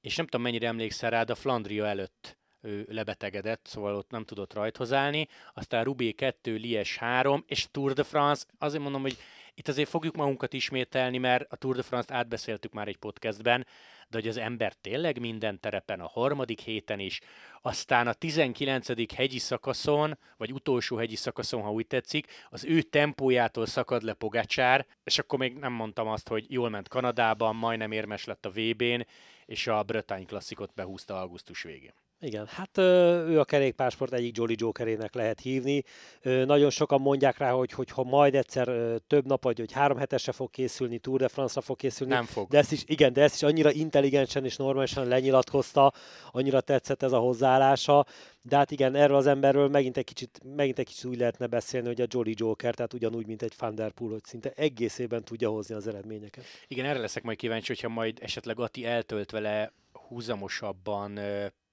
[0.00, 4.24] és nem tudom mennyire emlékszel rá, de a Flandria előtt ő lebetegedett, szóval ott nem
[4.24, 5.28] tudott rajthoz állni.
[5.54, 9.16] Aztán Rubé 2, Lies 3, és Tour de France, azért mondom, hogy
[9.54, 13.66] itt azért fogjuk magunkat ismételni, mert a Tour de France-t átbeszéltük már egy podcastben,
[14.08, 17.20] de hogy az ember tényleg minden terepen, a harmadik héten is,
[17.62, 19.14] aztán a 19.
[19.14, 24.86] hegyi szakaszon, vagy utolsó hegyi szakaszon, ha úgy tetszik, az ő tempójától szakad le Pogácsár,
[25.04, 29.06] és akkor még nem mondtam azt, hogy jól ment Kanadában, majdnem érmes lett a VB-n,
[29.46, 32.01] és a Bretagne klasszikot behúzta augusztus végén.
[32.24, 35.82] Igen, hát ő a kerékpársport egyik Jolly Jokerének lehet hívni.
[36.22, 38.68] Nagyon sokan mondják rá, hogy, hogy ha majd egyszer
[39.06, 42.12] több nap, vagy hogy három hetesre fog készülni, Tour de France-ra fog készülni.
[42.12, 42.48] Nem fog.
[42.48, 45.92] De ezt is, igen, de ezt is annyira intelligensen és normálisan lenyilatkozta,
[46.30, 48.06] annyira tetszett ez a hozzáállása.
[48.42, 51.86] De hát igen, erről az emberről megint egy kicsit, megint egy kicsit úgy lehetne beszélni,
[51.86, 55.48] hogy a Jolly Joker, tehát ugyanúgy, mint egy Van Der Poel, hogy szinte egészében tudja
[55.48, 56.44] hozni az eredményeket.
[56.66, 61.18] Igen, erre leszek majd kíváncsi, hogyha majd esetleg Ati eltölt vele húzamosabban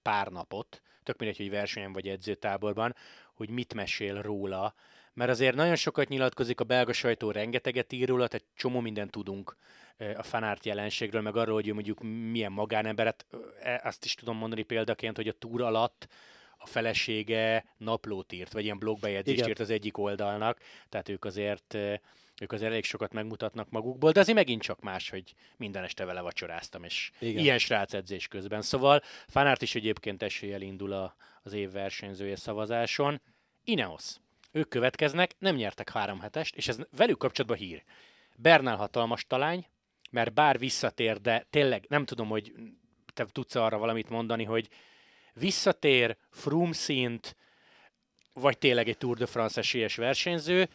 [0.09, 2.95] pár napot, tök mindegy, hogy versenyen vagy edzőtáborban,
[3.33, 4.73] hogy mit mesél róla,
[5.13, 9.57] mert azért nagyon sokat nyilatkozik a belga sajtó, rengeteget ír róla, tehát csomó mindent tudunk
[10.15, 13.25] a fanárt jelenségről, meg arról, hogy mondjuk milyen magánemberet,
[13.61, 16.07] e, azt is tudom mondani példaként, hogy a túra alatt
[16.57, 21.77] a felesége naplót írt, vagy ilyen blogbejegyzést írt az egyik oldalnak, tehát ők azért
[22.41, 26.21] ők azért elég sokat megmutatnak magukból, de azért megint csak más, hogy minden este vele
[26.21, 27.43] vacsoráztam, és Igen.
[27.43, 28.61] ilyen srác edzés közben.
[28.61, 33.21] Szóval Fanárt is egyébként eséllyel indul a, az év versenyzője szavazáson.
[33.63, 34.15] Ineos.
[34.51, 37.83] Ők következnek, nem nyertek három hetest, és ez velük kapcsolatban hír.
[38.35, 39.67] Bernál hatalmas talány,
[40.11, 42.53] mert bár visszatér, de tényleg nem tudom, hogy
[43.13, 44.69] te tudsz arra valamit mondani, hogy
[45.33, 47.35] visszatér, Froome szint,
[48.33, 50.69] vagy tényleg egy Tour de France esélyes versenyző,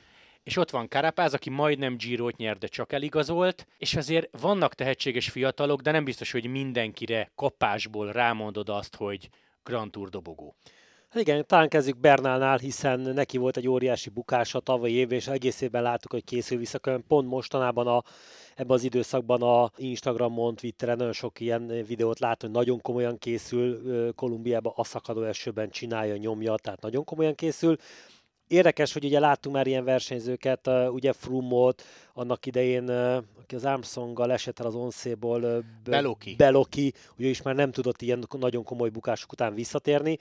[0.45, 5.29] és ott van Karapáz, aki majdnem Girot nyert, de csak eligazolt, és azért vannak tehetséges
[5.29, 9.29] fiatalok, de nem biztos, hogy mindenkire kapásból rámondod azt, hogy
[9.63, 10.55] Grand Tour dobogó.
[11.09, 15.61] Hát igen, talán kezdjük Bernálnál, hiszen neki volt egy óriási bukása tavaly év, és egész
[15.61, 16.81] évben láttuk, hogy készül vissza.
[17.09, 18.03] Pont mostanában a,
[18.55, 23.83] ebben az időszakban a Instagramon, Twitteren nagyon sok ilyen videót látom, hogy nagyon komolyan készül
[24.15, 27.77] Kolumbiába, a szakadó esőben csinálja, nyomja, tehát nagyon komolyan készül.
[28.49, 32.89] Érdekes, hogy ugye láttunk már ilyen versenyzőket, ugye Frumot, annak idején,
[33.45, 36.35] aki az Armstronggal esett el az onszéból, Beloki.
[36.35, 40.19] Beloki, ugye is már nem tudott ilyen nagyon komoly bukások után visszatérni,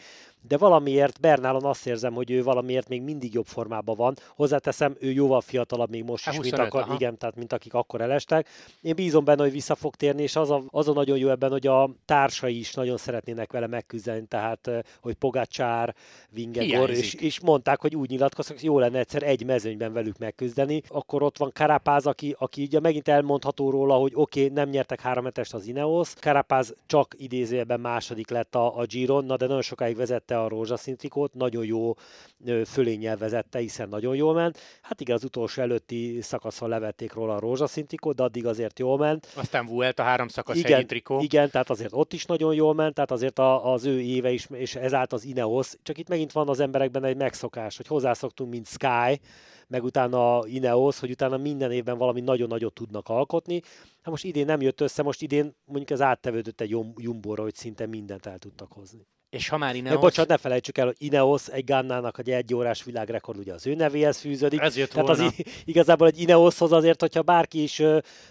[0.47, 4.15] de valamiért Bernálon azt érzem, hogy ő valamiért még mindig jobb formában van.
[4.35, 8.01] Hozzáteszem, ő jóval fiatalabb még most is, 25, mint, akar, igen, tehát mint akik akkor
[8.01, 8.49] elestek.
[8.81, 11.51] Én bízom benne, hogy vissza fog térni, és az a, az a nagyon jó ebben,
[11.51, 14.69] hogy a társai is nagyon szeretnének vele megküzdeni, tehát
[15.01, 15.95] hogy Pogácsár,
[16.29, 20.81] Vingegor, és, és mondták, hogy úgy nyilatkoztak, hogy jó lenne egyszer egy mezőnyben velük megküzdeni.
[20.87, 25.01] Akkor ott van Karapáz, aki, aki ugye megint elmondható róla, hogy oké, okay, nem nyertek
[25.01, 29.95] három az Ineos, Karapáz csak idézőjelben második lett a, a Giron, na de nagyon sokáig
[29.95, 31.93] vezette a rózsaszín trikót, nagyon jó
[32.65, 34.59] fölénnyel vezette, hiszen nagyon jól ment.
[34.81, 38.97] Hát igen, az utolsó előtti szakaszon levették róla a rózsaszín trikót, de addig azért jól
[38.97, 39.27] ment.
[39.35, 41.19] Aztán Vuelt a három szakasz igen, trikó.
[41.21, 44.47] Igen, tehát azért ott is nagyon jól ment, tehát azért a, az ő éve is,
[44.51, 48.67] és ezáltal az Ineos, csak itt megint van az emberekben egy megszokás, hogy hozzászoktunk, mint
[48.67, 49.21] Sky,
[49.67, 53.61] meg utána Ineos, hogy utána minden évben valami nagyon nagyot tudnak alkotni.
[54.01, 57.85] Hát most idén nem jött össze, most idén mondjuk ez áttevődött egy Jumbóra, hogy szinte
[57.85, 59.07] mindent el tudtak hozni.
[59.33, 59.99] És ha már Ineos...
[59.99, 63.75] bocsánat, ne felejtsük el, hogy Ineos egy Gannának egy egy órás világrekord ugye az ő
[63.75, 64.59] nevéhez fűződik.
[64.59, 65.25] Ez jött Tehát volna.
[65.25, 65.33] az
[65.65, 67.81] igazából egy Ineoshoz azért, hogyha bárki is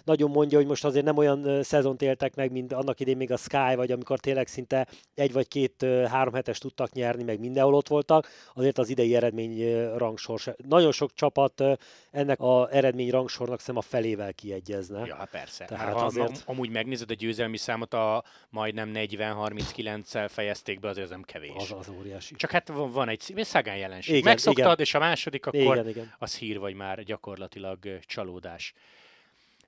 [0.04, 3.36] nagyon mondja, hogy most azért nem olyan szezont éltek meg, mint annak idén még a
[3.36, 7.88] Sky, vagy amikor tényleg szinte egy vagy két három hetes tudtak nyerni, meg mindenhol ott
[7.88, 10.40] voltak, azért az idei eredmény rangsor.
[10.68, 11.62] Nagyon sok csapat
[12.10, 15.06] ennek az eredmény rangsornak szem a felével kiegyezne.
[15.06, 15.64] Ja, hát persze.
[15.64, 16.42] Tehát hát, ha azért...
[16.46, 21.52] amúgy megnézed a győzelmi számot, a majdnem 40-39-szel fejezték be azért az nem kevés.
[21.56, 22.34] Az az óriási.
[22.34, 24.14] Csak hát van, van egy szagány jelenség.
[24.14, 24.78] Igen, Megszoktad, igen.
[24.78, 26.14] és a második akkor igen, igen.
[26.18, 28.74] az hír, vagy már gyakorlatilag csalódás.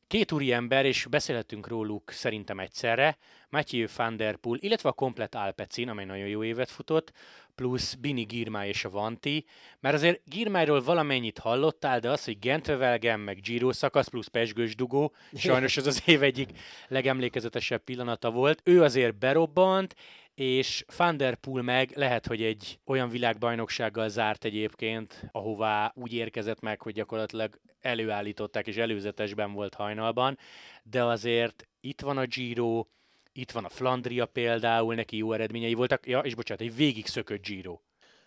[0.07, 3.17] Két úri ember, és beszélhetünk róluk szerintem egyszerre,
[3.49, 7.13] Matthew van der Poel, illetve a komplet Alpecin, amely nagyon jó évet futott,
[7.55, 9.45] plusz Bini Girmay és a Vanti,
[9.81, 15.13] mert azért Girmájról valamennyit hallottál, de az, hogy Gentvevelgem, meg Giro szakasz, plusz Pesgős dugó,
[15.35, 16.51] sajnos ez az év egyik
[16.89, 18.61] legemlékezetesebb pillanata volt.
[18.65, 19.95] Ő azért berobbant,
[20.35, 26.61] és Van der Poel meg lehet, hogy egy olyan világbajnoksággal zárt egyébként, ahová úgy érkezett
[26.61, 30.39] meg, hogy gyakorlatilag előállították, és előzetesben volt hajnalban,
[30.83, 32.85] de azért itt van a Giro,
[33.33, 37.47] itt van a Flandria például, neki jó eredményei voltak, ja, és bocsánat, egy végig szökött
[37.47, 37.79] Giro.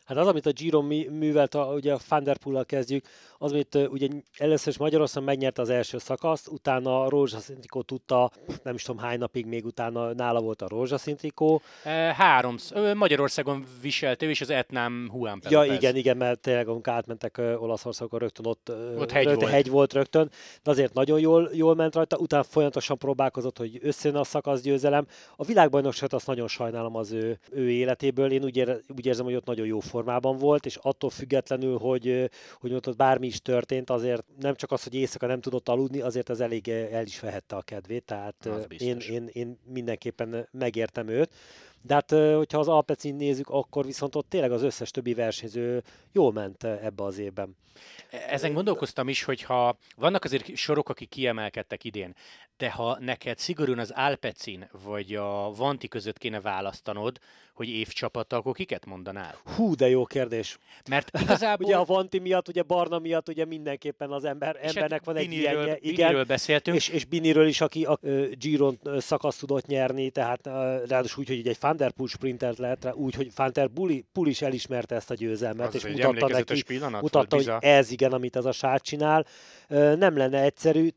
[0.07, 3.05] Hát az, amit a Giro művelt, a, ugye a Thunderpool-al kezdjük,
[3.37, 8.31] az, amit ugye először is Magyarországon megnyerte az első szakaszt, utána a rózsaszíntrikó tudta,
[8.63, 11.61] nem is tudom hány napig még utána nála volt a rózsaszíntrikó.
[12.13, 12.55] Három,
[12.93, 18.19] Magyarországon viselt ő, és az Etnám Huán Ja, igen, igen, mert tényleg amikor átmentek Olaszországon,
[18.19, 19.53] rögtön ott, ott hegy, rögtön, volt.
[19.53, 20.29] hegy volt rögtön,
[20.63, 25.07] de azért nagyon jól, jól ment rajta, utána folyamatosan próbálkozott, hogy összejön a szakasz győzelem.
[25.35, 29.35] A világbajnokságot azt nagyon sajnálom az ő, ő életéből, én úgy, ér, úgy érzem, hogy
[29.35, 32.29] ott nagyon jó formában volt, és attól függetlenül, hogy,
[32.59, 36.29] hogy ott bármi is történt, azért nem csak az, hogy éjszaka nem tudott aludni, azért
[36.29, 41.33] az elég el is vehette a kedvét, tehát én, én, én mindenképpen megértem őt.
[41.87, 46.31] De hát, hogyha az Alpecin nézzük, akkor viszont ott tényleg az összes többi versenyző jól
[46.31, 47.55] ment ebbe az évben.
[48.29, 52.15] Ezen gondolkoztam is, hogyha vannak azért sorok, akik kiemelkedtek idén,
[52.57, 57.19] de ha neked szigorúan az Alpecin vagy a Vanti között kéne választanod,
[57.53, 59.35] hogy évcsapata, akkor kiket mondanál?
[59.55, 60.57] Hú, de jó kérdés.
[60.89, 61.67] Mert igazából...
[61.67, 65.15] ugye a Vanti miatt, ugye Barna miatt ugye mindenképpen az ember, és hát embernek van
[65.15, 65.77] egy ilyenje.
[65.79, 66.77] Igen, Biniről beszéltünk.
[66.77, 70.53] És, és Biniről is, aki a uh, Giron szakasz tudott nyerni, tehát uh,
[70.87, 73.67] ráadásul úgy, hogy egy Van der Poel sprintert lehet, úgy, hogy Van der
[74.13, 78.11] Poel is elismerte ezt a győzelmet, az és mutatta neki, pillanat, mutatta, hogy ez igen,
[78.11, 79.25] amit ez a sát csinál.
[79.67, 80.89] Nem lenne egyszerű,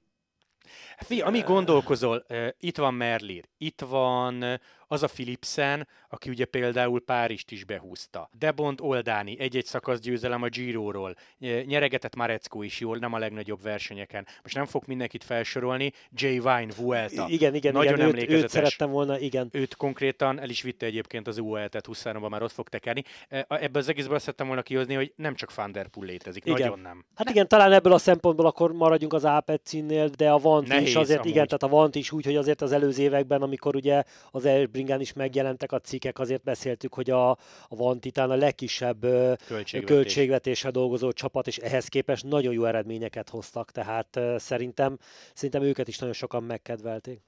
[0.96, 2.26] Fi, ami gondolkozol,
[2.58, 4.60] itt van Merlir, itt van
[4.92, 8.30] az a Philipsen, aki ugye például Párizst is behúzta.
[8.38, 11.14] Debont Oldáni, egy-egy szakasz győzelem a Giro-ról.
[11.38, 14.26] Nyeregetett Marecko is jól, nem a legnagyobb versenyeken.
[14.42, 15.92] Most nem fog mindenkit felsorolni.
[16.12, 17.26] Jay Vine, Vuelta.
[17.28, 18.36] Igen, igen, Nagyon igen, emlékezetes.
[18.38, 19.48] Őt, őt szerettem volna, igen.
[19.52, 23.04] Őt konkrétan el is vitte egyébként az UEL-et 23-ban, már ott fog tekerni.
[23.28, 26.60] Ebbe az egészből azt szerettem volna kihozni, hogy nem csak Van Der Poel létezik, igen.
[26.60, 27.04] nagyon nem.
[27.14, 30.94] Hát igen, talán ebből a szempontból akkor maradjunk az Apetzinnél, de a Vant Nehéz, is
[30.94, 31.30] azért, amúgy.
[31.30, 34.44] igen, tehát a Vant is úgy, hogy azért az előző években, amikor ugye az
[34.80, 37.36] Elbringen is megjelentek a cikkek, azért beszéltük, hogy a, a
[37.68, 39.84] Van Titán a legkisebb Költségvetés.
[39.84, 44.98] költségvetéssel dolgozó csapat, és ehhez képest nagyon jó eredményeket hoztak, tehát szerintem,
[45.34, 47.20] szerintem őket is nagyon sokan megkedvelték.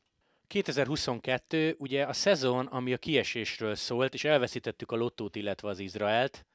[0.47, 6.47] 2022 ugye a szezon, ami a kiesésről szólt, és elveszítettük a lottót, illetve az Izraelt.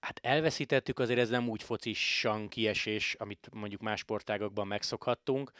[0.00, 5.52] Hát elveszítettük, azért ez nem úgy focisan kiesés, amit mondjuk más sportágokban megszokhattunk,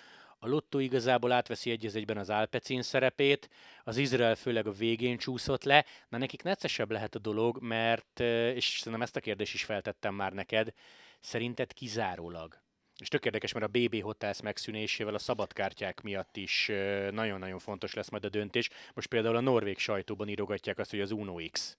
[0.45, 3.51] a Lotto igazából átveszi egy egyben az Alpecin szerepét,
[3.85, 8.21] az Izrael főleg a végén csúszott le, na nekik neccesebb lehet a dolog, mert,
[8.55, 10.73] és szerintem ezt a kérdést is feltettem már neked,
[11.21, 12.61] szerinted kizárólag
[12.99, 16.67] és tök érdekes, mert a BB Hotels megszűnésével a szabadkártyák miatt is
[17.11, 18.71] nagyon-nagyon fontos lesz majd a döntés.
[18.95, 21.77] Most például a norvég sajtóban írogatják azt, hogy az Uno X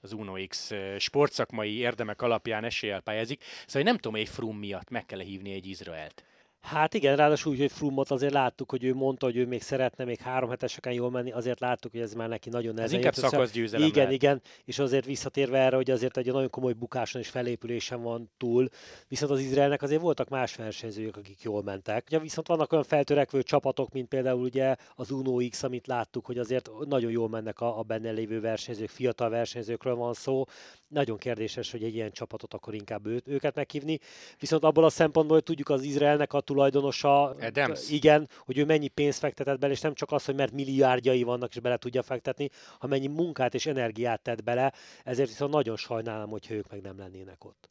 [0.00, 3.44] az Uno X sportszakmai érdemek alapján eséllyel pályázik.
[3.66, 6.24] Szóval nem tudom, egy Frum miatt meg kell hívni egy Izraelt.
[6.60, 10.04] Hát igen, ráadásul úgy, hogy Frumot azért láttuk, hogy ő mondta, hogy ő még szeretne
[10.04, 12.98] még három heteseken jól menni, azért láttuk, hogy ez már neki nagyon nehezen.
[12.98, 14.12] Ez inkább szakasz győzelem Igen, lehet.
[14.12, 18.68] igen, és azért visszatérve erre, hogy azért egy nagyon komoly bukáson és felépülésen van túl,
[19.08, 22.04] viszont az Izraelnek azért voltak más versenyzők, akik jól mentek.
[22.06, 26.38] Ugye viszont vannak olyan feltörekvő csapatok, mint például ugye az Uno X, amit láttuk, hogy
[26.38, 30.44] azért nagyon jól mennek a, a benne lévő versenyzők, fiatal versenyzőkről van szó,
[30.88, 33.98] nagyon kérdéses, hogy egy ilyen csapatot akkor inkább ő, őket meghívni.
[34.38, 37.90] Viszont abból a szempontból, hogy tudjuk az Izraelnek a tulajdonosa, Adams.
[37.90, 41.54] igen, hogy ő mennyi pénzt fektetett bele, és nem csak az, hogy mert milliárdjai vannak,
[41.54, 44.72] és bele tudja fektetni, ha mennyi munkát és energiát tett bele,
[45.04, 47.68] ezért viszont nagyon sajnálom, hogyha ők meg nem lennének ott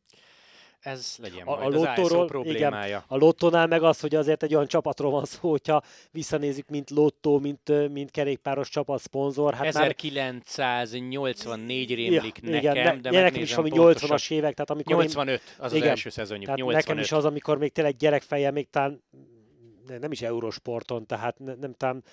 [0.80, 2.88] ez legyen a, majd a lottóról, problémája.
[2.88, 6.90] Igen, a lottónál meg az, hogy azért egy olyan csapatról van szó, hogyha visszanézzük, mint
[6.90, 9.54] lottó, mint, mint kerékpáros csapat szponzor.
[9.54, 14.96] Hát 1984 rémlik ja, nekem, igen, de, de nekem is ami 80-as évek, tehát amikor
[14.96, 16.88] 85 én, az igen, az első szezonjuk, tehát 85.
[16.88, 19.04] Nekem is az, amikor még tényleg gyerekfejjel, még talán
[20.00, 22.04] nem is Eurosporton, tehát nem, nem talán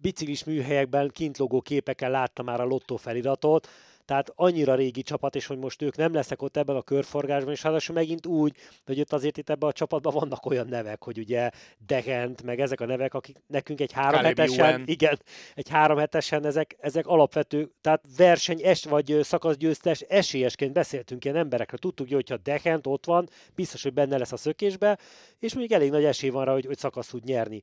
[0.00, 3.68] biciklis műhelyekben kintlogó képeken láttam már a lottó feliratot,
[4.08, 7.62] tehát annyira régi csapat, és hogy most ők nem lesznek ott ebben a körforgásban, és
[7.62, 11.50] ráadásul megint úgy, hogy ott azért itt ebben a csapatban vannak olyan nevek, hogy ugye
[11.86, 15.18] Degent, meg ezek a nevek, akik nekünk egy három hetesen, igen,
[15.54, 21.78] egy három hetesen ezek, ezek alapvető, tehát verseny es, vagy szakaszgyőztes esélyesként beszéltünk ilyen emberekről.
[21.78, 24.98] Tudtuk, hogy ha Degent ott van, biztos, hogy benne lesz a szökésbe,
[25.38, 27.60] és mondjuk elég nagy esély van rá, hogy, hogy szakasz tud nyerni.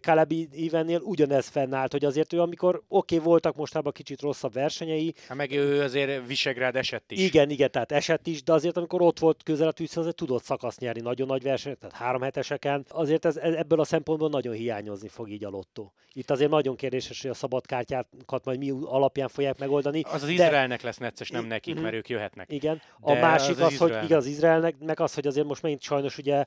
[0.00, 5.14] Kalebi Ivennél ugyanez fennállt, hogy azért ő, amikor oké, okay, voltak mostában kicsit rosszabb versenyei.
[5.28, 7.20] Hát meg ő azért Visegrád esett is.
[7.20, 10.42] Igen, igen, tehát esett is, de azért amikor ott volt közel a tűz, azért tudott
[10.42, 12.84] szakasz nyerni nagyon nagy versenyt, tehát három heteseken.
[12.88, 15.92] Azért ez, ebből a szempontból nagyon hiányozni fog így a lottó.
[16.12, 20.00] Itt azért nagyon kérdéses, hogy a szabadkártyákat majd mi alapján fogják megoldani.
[20.00, 21.82] Az az Izraelnek lesz necces, nem nekik, mm-hmm.
[21.82, 22.52] mert ők jöhetnek.
[22.52, 22.82] Igen.
[23.00, 25.82] A de másik az, az, az hogy igaz Izraelnek, meg az, hogy azért most megint
[25.82, 26.44] sajnos ugye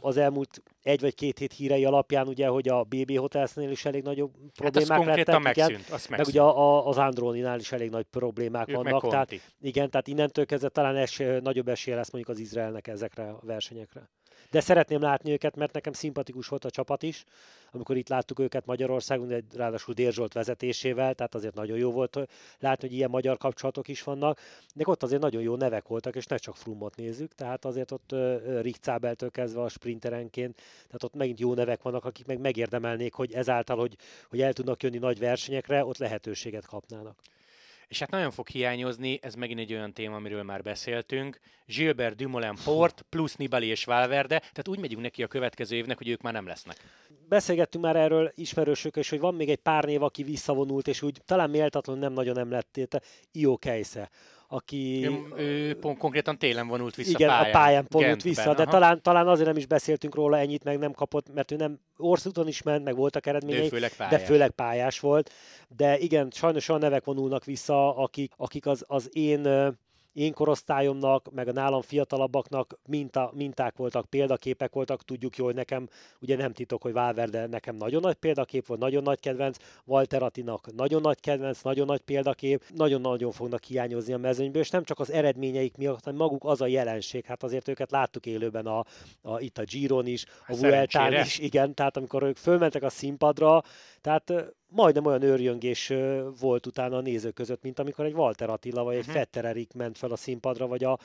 [0.00, 4.02] az elmúlt egy vagy két hét hírei alapján, ugye, hogy a BB Hotelsnél is elég
[4.02, 5.40] nagyobb problémák hát lettek.
[5.40, 6.08] Megszűnt, igen, megszűnt.
[6.08, 9.28] Meg ugye a, az Androninál is elég nagy problémák problémák ők vannak.
[9.28, 13.40] Tehát, igen, tehát innentől kezdve talán es, nagyobb esélye lesz mondjuk az Izraelnek ezekre a
[13.42, 14.08] versenyekre.
[14.50, 17.24] De szeretném látni őket, mert nekem szimpatikus volt a csapat is,
[17.72, 22.18] amikor itt láttuk őket Magyarországon, de ráadásul Dérzsolt vezetésével, tehát azért nagyon jó volt
[22.58, 24.40] látni, hogy ilyen magyar kapcsolatok is vannak.
[24.74, 28.14] De ott azért nagyon jó nevek voltak, és ne csak Frumot nézzük, tehát azért ott
[28.60, 28.90] Rick
[29.30, 30.54] kezdve a sprinterenként,
[30.86, 33.96] tehát ott megint jó nevek vannak, akik meg megérdemelnék, hogy ezáltal, hogy,
[34.28, 37.18] hogy el tudnak jönni nagy versenyekre, ott lehetőséget kapnának.
[37.88, 42.54] És hát nagyon fog hiányozni, ez megint egy olyan téma, amiről már beszéltünk, Gilbert Dumoulin
[42.64, 46.32] Port plusz Nibali és Valverde, tehát úgy megyünk neki a következő évnek, hogy ők már
[46.32, 46.76] nem lesznek.
[47.28, 51.20] Beszélgettünk már erről ismerősök, és hogy van még egy pár név, aki visszavonult, és úgy
[51.24, 53.00] talán méltatlan nem nagyon nem lett,
[53.32, 54.10] Io Keise
[54.48, 55.06] aki...
[55.06, 57.48] Ő, ő pont konkrétan télen vonult vissza Igen, pályán.
[57.48, 60.92] a pályán vonult vissza, de talán, talán azért nem is beszéltünk róla ennyit, meg nem
[60.92, 64.50] kapott, mert ő nem országúton is ment, meg voltak eredményei, de főleg pályás, de főleg
[64.50, 65.30] pályás volt.
[65.76, 69.48] De igen, sajnos olyan nevek vonulnak vissza, akik, akik az, az én
[70.14, 75.88] én korosztályomnak, meg a nálam fiatalabbaknak minta, minták voltak, példaképek voltak, tudjuk jól, hogy nekem
[76.20, 80.74] ugye nem titok, hogy Valverde nekem nagyon nagy példakép volt, nagyon nagy kedvenc, Walter Atinak
[80.74, 85.10] nagyon nagy kedvenc, nagyon nagy példakép, nagyon-nagyon fognak hiányozni a mezőnyből, és nem csak az
[85.10, 88.84] eredményeik miatt, hanem maguk az a jelenség, hát azért őket láttuk élőben a,
[89.22, 93.62] a itt a Giron is, a Vueltán is, igen, tehát amikor ők fölmentek a színpadra,
[94.04, 95.92] tehát majdnem olyan őrjöngés
[96.40, 99.14] volt utána a nézők között, mint amikor egy Walter Attila vagy egy uh-huh.
[99.14, 100.98] Fetter Erik ment fel a színpadra, vagy, a,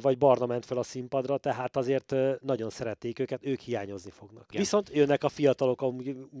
[0.00, 4.44] vagy Barna ment fel a színpadra, tehát azért nagyon szerették őket, ők hiányozni fognak.
[4.48, 4.60] Igen.
[4.60, 5.84] Viszont jönnek a fiatalok,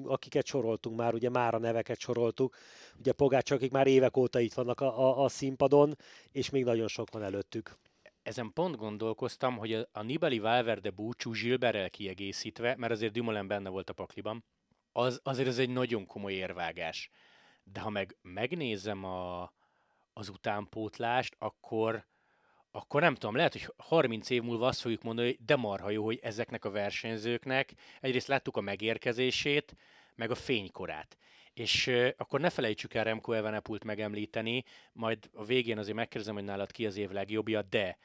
[0.04, 2.56] akiket soroltunk már, ugye már a neveket soroltuk,
[2.98, 5.96] ugye Pogács, akik már évek óta itt vannak a, a, a színpadon,
[6.32, 7.78] és még nagyon sok van előttük
[8.22, 13.68] ezen pont gondolkoztam, hogy a, a Nibali Valverde búcsú Gilberrel kiegészítve, mert azért Dumoulin benne
[13.68, 14.44] volt a pakliban,
[14.92, 17.10] az, azért ez egy nagyon komoly érvágás.
[17.64, 19.52] De ha meg megnézem a,
[20.12, 22.06] az utánpótlást, akkor,
[22.70, 26.04] akkor nem tudom, lehet, hogy 30 év múlva azt fogjuk mondani, hogy de marha jó,
[26.04, 29.76] hogy ezeknek a versenyzőknek egyrészt láttuk a megérkezését,
[30.14, 31.16] meg a fénykorát.
[31.54, 36.44] És uh, akkor ne felejtsük el Remco Evenepult megemlíteni, majd a végén azért megkérdezem, hogy
[36.44, 37.98] nálad ki az év legjobbja, de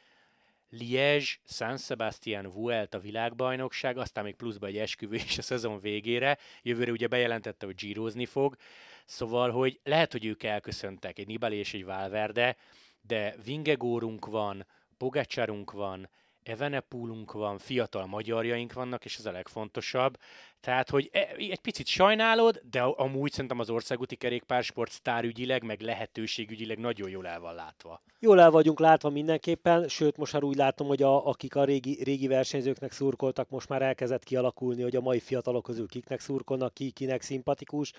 [0.70, 6.38] Liège, San Sebastian, Vuelt a világbajnokság, aztán még pluszba egy esküvő is a szezon végére.
[6.62, 8.56] Jövőre ugye bejelentette, hogy gyírozni fog.
[9.06, 12.56] Szóval, hogy lehet, hogy ők elköszöntek, egy Nibali és egy Valverde,
[13.02, 14.66] de Vingegórunk van,
[14.98, 16.10] Pogacsarunk van,
[16.48, 20.18] Evenepulunk van, fiatal magyarjaink vannak, és ez a legfontosabb.
[20.60, 26.78] Tehát, hogy e, egy picit sajnálod, de amúgy szerintem az országúti kerékpársport sztárügyileg, meg lehetőségügyileg
[26.78, 28.02] nagyon jól el van látva.
[28.20, 32.04] Jól el vagyunk látva mindenképpen, sőt most már úgy látom, hogy a, akik a régi,
[32.04, 36.92] régi versenyzőknek szurkoltak, most már elkezdett kialakulni, hogy a mai fiatalok közül kiknek szurkolnak, ki
[36.92, 37.94] kinek szimpatikus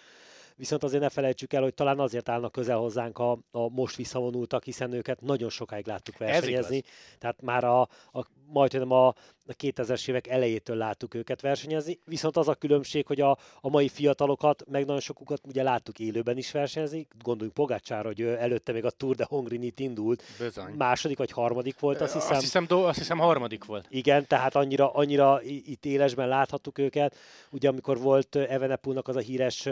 [0.59, 4.65] viszont azért ne felejtsük el, hogy talán azért állnak közel hozzánk a, a most visszavonultak,
[4.65, 6.83] hiszen őket nagyon sokáig láttuk versenyezni.
[7.19, 7.81] Tehát már a,
[8.13, 9.15] a majdnem a,
[9.49, 13.88] a 2000-es évek elejétől láttuk őket versenyezni, viszont az a különbség, hogy a, a mai
[13.88, 18.90] fiatalokat, meg nagyon sokukat ugye láttuk élőben is versenyezni, gondoljunk Pogácsára, hogy előtte még a
[18.90, 20.74] Tour de Hongrinit indult, Bizony.
[20.74, 22.32] második vagy harmadik volt, azt hiszem.
[22.32, 23.86] Azt hiszem, do, azt hiszem harmadik volt.
[23.88, 27.16] Igen, tehát annyira, annyira itt élesben láthattuk őket,
[27.51, 29.68] ugye amikor volt Evenepulnak az a híres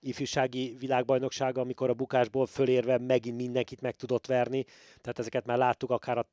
[0.00, 4.64] ifjúsági világbajnoksága, amikor a bukásból fölérve megint mindenkit meg tudott verni,
[5.00, 6.26] tehát ezeket már láttuk akár a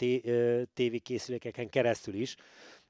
[0.73, 2.35] tévékészülékeken keresztül, keresztül is.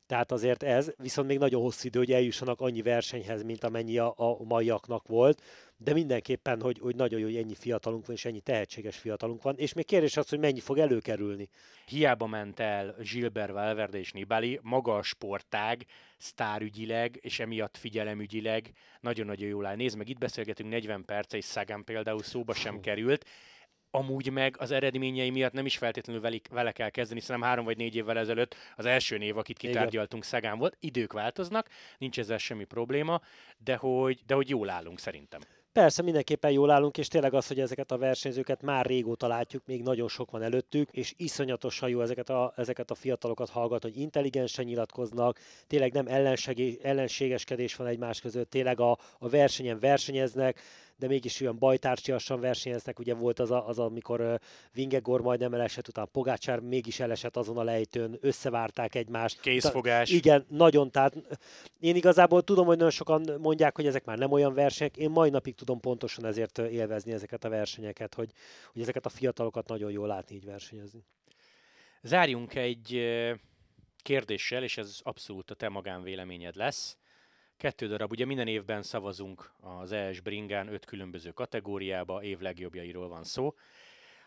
[0.07, 4.13] Tehát azért ez, viszont még nagyon hosszú idő, hogy eljussanak annyi versenyhez, mint amennyi a,
[4.17, 5.41] a maiaknak volt,
[5.77, 9.57] de mindenképpen, hogy, hogy nagyon jó, hogy ennyi fiatalunk van, és ennyi tehetséges fiatalunk van,
[9.57, 11.49] és még kérdés az, hogy mennyi fog előkerülni.
[11.85, 15.85] Hiába ment el Gilbert Valverde és Nibali, maga a sportág,
[16.17, 19.75] sztárügyileg, és emiatt figyelemügyileg nagyon-nagyon jól áll.
[19.75, 23.25] Nézd meg, itt beszélgetünk 40 perc, és Sagan például szóba sem került,
[23.95, 27.77] amúgy meg az eredményei miatt nem is feltétlenül velik, vele kell kezdeni, hiszen három vagy
[27.77, 30.77] négy évvel ezelőtt az első név, akit kitárgyaltunk, Szegán volt.
[30.79, 33.21] Idők változnak, nincs ezzel semmi probléma,
[33.57, 35.41] de hogy, de hogy jól állunk szerintem.
[35.75, 39.81] Persze, mindenképpen jól állunk, és tényleg az, hogy ezeket a versenyzőket már régóta látjuk, még
[39.81, 44.65] nagyon sok van előttük, és iszonyatosan jó ezeket a, ezeket a fiatalokat hallgatni, hogy intelligensen
[44.65, 46.07] nyilatkoznak, tényleg nem
[46.81, 50.61] ellenségeskedés van egymás között, tényleg a, a versenyen versenyeznek,
[50.97, 54.39] de mégis olyan bajtársiasan versenyeznek, ugye volt az, a, az amikor
[54.73, 59.41] Vingegor majdnem elesett, utána Pogácsár mégis elesett azon a lejtőn, összevárták egymást.
[59.41, 60.09] Készfogás.
[60.09, 61.15] Ta, igen, nagyon, tehát
[61.79, 65.29] én igazából tudom, hogy nagyon sokan mondják, hogy ezek már nem olyan versenyek, én mai
[65.29, 68.31] napig tudom pontosan ezért élvezni ezeket a versenyeket, hogy,
[68.73, 71.03] hogy ezeket a fiatalokat nagyon jól látni így versenyezni.
[72.01, 73.05] Zárjunk egy
[74.01, 76.97] kérdéssel, és ez abszolút a te magánvéleményed lesz.
[77.57, 83.23] Kettő darab, ugye minden évben szavazunk az ES Bringán öt különböző kategóriába, év legjobbjairól van
[83.23, 83.55] szó.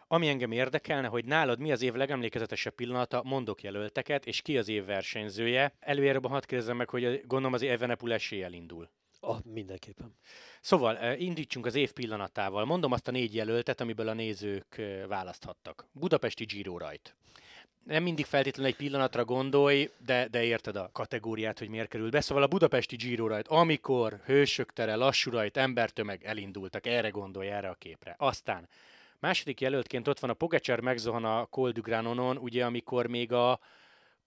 [0.07, 4.69] Ami engem érdekelne, hogy nálad mi az év legemlékezetesebb pillanata, mondok jelölteket, és ki az
[4.69, 5.73] év versenyzője.
[5.81, 8.89] Előjáróban hadd kérdezzem meg, hogy gondolom az Evenepul eséllyel indul.
[9.21, 10.15] Ah, mindenképpen.
[10.61, 12.65] Szóval eh, indítsunk az év pillanatával.
[12.65, 15.87] Mondom azt a négy jelöltet, amiből a nézők eh, választhattak.
[15.93, 17.17] Budapesti Giro rajt.
[17.89, 22.21] Nem mindig feltétlenül egy pillanatra gondolj, de, de érted a kategóriát, hogy miért került be.
[22.21, 27.69] Szóval a budapesti Giro rajt, amikor hősök tere, lassú rajt, embertömeg elindultak, erre gondolj, erre
[27.69, 28.15] a képre.
[28.19, 28.69] Aztán
[29.19, 33.61] második jelöltként ott van a Pogacar megzohan a Col du Granonon, ugye amikor még a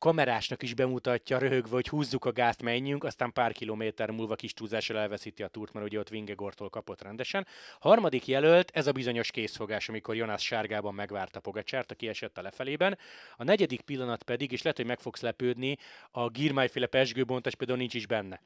[0.02, 4.98] kamerásnak is bemutatja röhögve, hogy húzzuk a gázt, menjünk, aztán pár kilométer múlva kis túlzással
[4.98, 7.48] elveszíti a túrt, mert ugye ott Vingegortól kapott rendesen.
[7.80, 12.98] Harmadik jelölt, ez a bizonyos készfogás, amikor Jonas sárgában megvárta Pogacsárt, aki esett a lefelében.
[13.38, 15.78] A negyedik pillanat pedig, és lehet, hogy meg fogsz lepődni,
[16.12, 18.42] a Girmájféle pesgőbontas például nincs is benne.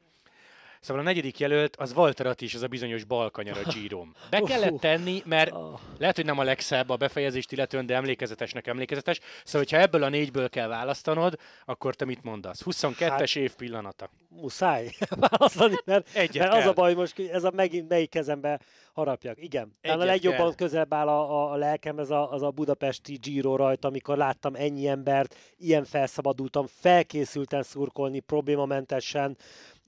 [0.80, 4.14] Szóval a negyedik jelölt az Walter is, az a bizonyos balkanyar a Girom.
[4.30, 5.80] Be kellett tenni, mert ah.
[5.98, 9.20] lehet, hogy nem a legszebb a befejezést illetően, de emlékezetesnek emlékezetes.
[9.44, 12.62] Szóval, hogyha ebből a négyből kell választanod, akkor te mit mondasz?
[12.66, 14.10] 22-es hát, év pillanata.
[14.30, 14.90] Muszáj
[15.30, 18.60] választani, mert, mert az a baj, most ez a megint melyik kezembe
[18.94, 19.44] harapjak.
[19.44, 19.78] Igen.
[19.82, 20.56] Egyet a legjobban kell.
[20.56, 24.56] közelebb áll a, a, a lelkem ez a, az a budapesti Giro rajta, amikor láttam
[24.56, 29.38] ennyi embert, ilyen felszabadultam, felkészülten szurkolni, problémamentesen,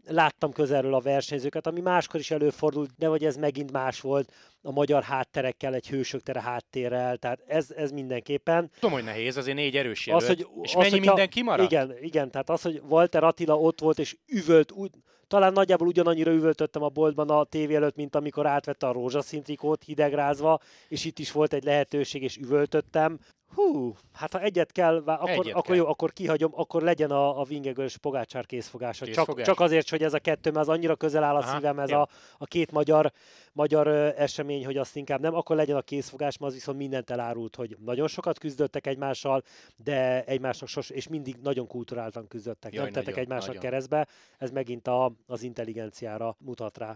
[0.08, 4.32] láttam közelről a versenyzőket, ami máskor is előfordult, de hogy ez megint más volt
[4.62, 8.72] a magyar hátterekkel, egy hősök tere háttérrel, tehát ez, ez mindenképpen.
[8.80, 10.24] Tudom, hogy nehéz, azért négy erős jelölt.
[10.24, 11.72] Az, hogy, és az, mennyi hogyha, minden kimaradt?
[11.72, 14.92] Igen, igen, tehát az, hogy Walter Attila ott volt és üvölt, úgy,
[15.28, 19.84] talán nagyjából ugyanannyira üvöltöttem a boltban a tévé előtt, mint amikor átvette a rózsaszín trikót
[19.84, 23.20] hidegrázva, és itt is volt egy lehetőség, és üvöltöttem.
[23.56, 25.76] Hú, hát ha egyet kell, akkor, egyet akkor kell.
[25.76, 29.08] jó, akkor kihagyom, akkor legyen a, a Vingegös Pogácsár készfogása.
[29.08, 31.80] Csak, csak azért, hogy ez a kettő, mert az annyira közel áll a Aha, szívem,
[31.80, 33.12] ez a, a két magyar,
[33.54, 33.88] magyar
[34.18, 37.78] esemény, hogy azt inkább nem, akkor legyen a készfogás, mert az viszont mindent elárult, hogy
[37.86, 39.44] nagyon sokat küzdöttek egymással,
[39.76, 43.62] de egymásnak sos, és mindig nagyon kulturáltan küzdöttek, Jaj, nem tettek egymásnak nagyon.
[43.62, 46.96] keresztbe, ez megint a, az intelligenciára mutat rá.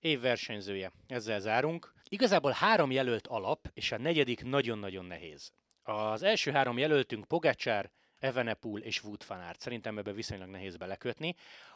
[0.00, 0.92] Év versenyzője.
[1.06, 1.92] Ezzel zárunk.
[2.08, 5.52] Igazából három jelölt alap, és a negyedik nagyon-nagyon nehéz.
[5.82, 9.54] Az első három jelöltünk Pogacsár, Evenepul és Wood van.
[9.58, 11.34] Szerintem ebbe viszonylag nehéz belekötni.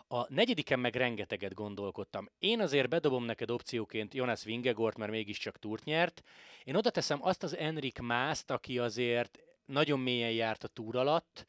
[0.08, 2.28] A negyediken meg rengeteget gondolkodtam.
[2.38, 6.22] Én azért bedobom neked opcióként Jonas Vingegort, mert mégiscsak túrt nyert.
[6.64, 11.46] Én oda teszem azt az Enrik Mászt, aki azért nagyon mélyen járt a túr alatt,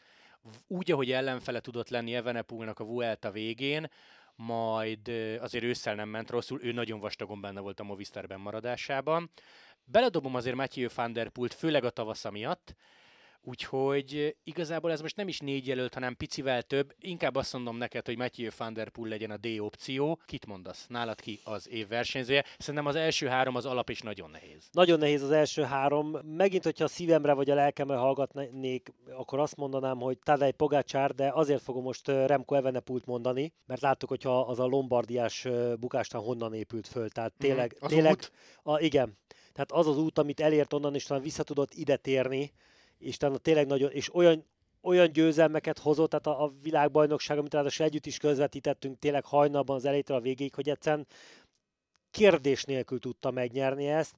[0.68, 3.90] úgy, ahogy ellenfele tudott lenni Evenepulnak a Vuelta végén,
[4.36, 5.08] majd
[5.40, 9.30] azért ősszel nem ment rosszul, ő nagyon vastagon benne volt a Movistar maradásában.
[9.86, 12.76] Beledobom azért Matthew van der Pult, főleg a tavasza miatt,
[13.48, 16.96] Úgyhogy igazából ez most nem is négy jelölt, hanem picivel több.
[17.00, 20.20] Inkább azt mondom neked, hogy Matthew van der Poel legyen a D opció.
[20.26, 20.86] Kit mondasz?
[20.88, 22.44] Nálad ki az év versenyzője?
[22.58, 24.68] Szerintem az első három az alap is nagyon nehéz.
[24.72, 26.18] Nagyon nehéz az első három.
[26.38, 31.32] Megint, hogyha a szívemre vagy a lelkemre hallgatnék, akkor azt mondanám, hogy Tadej Pogácsár, de
[31.34, 35.48] azért fogom most Remco Evenepult mondani, mert láttuk, hogyha az a lombardiás
[35.80, 37.10] bukástán honnan épült föl.
[37.10, 37.48] Tehát mhm.
[37.48, 38.20] tényleg, mm, tényleg
[38.64, 39.18] a, igen,
[39.56, 42.52] tehát az az út, amit elért onnan, és talán vissza tudott ide térni,
[42.98, 44.46] és talán tényleg nagyon, és olyan,
[44.82, 49.86] olyan győzelmeket hozott, tehát a, a világbajnokság, amit ráadásul együtt is közvetítettünk tényleg hajnalban az
[49.86, 51.08] elejétől a végéig, hogy egyszerűen
[52.12, 54.16] kérdés nélkül tudta megnyerni ezt.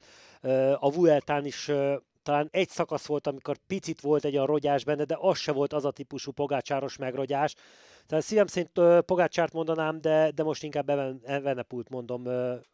[0.79, 1.71] A Vueltán is
[2.27, 5.73] talán egy szakasz volt, amikor picit volt egy a rogyás benne, de az se volt
[5.73, 7.55] az a típusú pogácsáros megrogyás.
[8.05, 10.89] Tehát szívem szerint Pogácsárt mondanám, de, de most inkább
[11.23, 12.27] Evenepult mondom,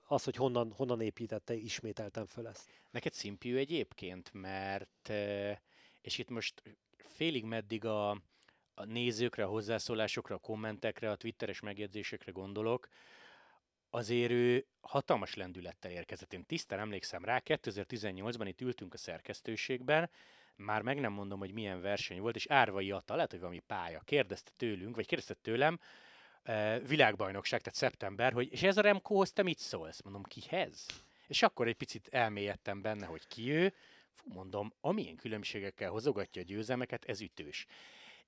[0.07, 2.69] az, hogy honnan, honnan építette, ismételtem föl ezt.
[2.91, 5.11] Neked szimpiú egyébként, mert
[6.01, 6.61] és itt most
[6.97, 8.09] félig meddig a,
[8.73, 12.87] a nézőkre, a hozzászólásokra, a kommentekre, a twitteres megjegyzésekre gondolok,
[13.95, 16.33] azért ő hatalmas lendülettel érkezett.
[16.33, 20.09] Én tisztán emlékszem rá, 2018-ban itt ültünk a szerkesztőségben,
[20.55, 24.01] már meg nem mondom, hogy milyen verseny volt, és Árvai Atta, lehet, hogy valami pálya,
[24.05, 25.79] kérdezte tőlünk, vagy kérdezte tőlem,
[26.87, 30.01] világbajnokság, tehát szeptember, hogy és ez a Remcohoz te mit szólsz?
[30.01, 30.85] Mondom, kihez?
[31.27, 33.73] És akkor egy picit elmélyedtem benne, hogy ki ő,
[34.15, 37.67] Fú, mondom, amilyen különbségekkel hozogatja a győzelmeket, ez ütős.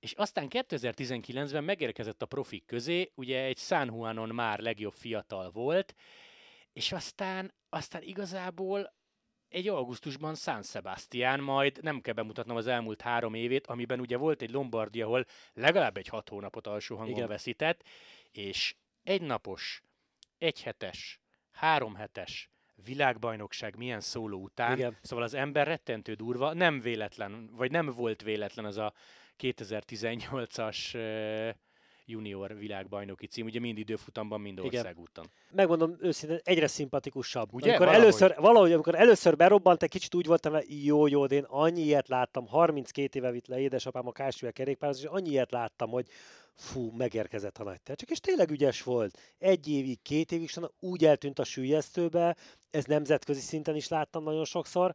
[0.00, 5.94] És aztán 2019-ben megérkezett a profik közé, ugye egy San Juanon már legjobb fiatal volt,
[6.72, 8.94] és aztán, aztán igazából
[9.48, 14.42] egy augusztusban San Sebastian, majd nem kell bemutatnom az elmúlt három évét, amiben ugye volt
[14.42, 17.28] egy Lombardia, ahol legalább egy hat hónapot alsó hangon Igen.
[17.28, 17.82] veszített,
[18.32, 19.82] és egy napos,
[20.38, 21.20] egy hetes,
[21.50, 22.50] három hetes,
[22.84, 24.76] világbajnokság milyen szóló után.
[24.76, 24.96] Igen.
[25.02, 28.92] Szóval az ember rettentő durva, nem véletlen, vagy nem volt véletlen az a
[29.38, 30.96] 2018-as
[32.06, 35.30] junior világbajnoki cím, ugye mind időfutamban, mind országúton.
[35.50, 37.52] Megmondom őszintén, egyre szimpatikusabb.
[37.52, 37.66] Ugye?
[37.66, 38.04] Amikor Valahogy.
[38.04, 41.82] először, valahogy, amikor először berobbant, egy kicsit úgy voltam, hogy jó, jó, de én annyi
[41.82, 46.06] ilyet láttam, 32 éve vitt le édesapám a Kásviel kerékpározni, és annyi ilyet láttam, hogy
[46.54, 49.18] fú, megérkezett a nagy csak és tényleg ügyes volt.
[49.38, 52.36] Egy évig, két évig, úgy eltűnt a sülyeztőbe,
[52.70, 54.94] ez nemzetközi szinten is láttam nagyon sokszor,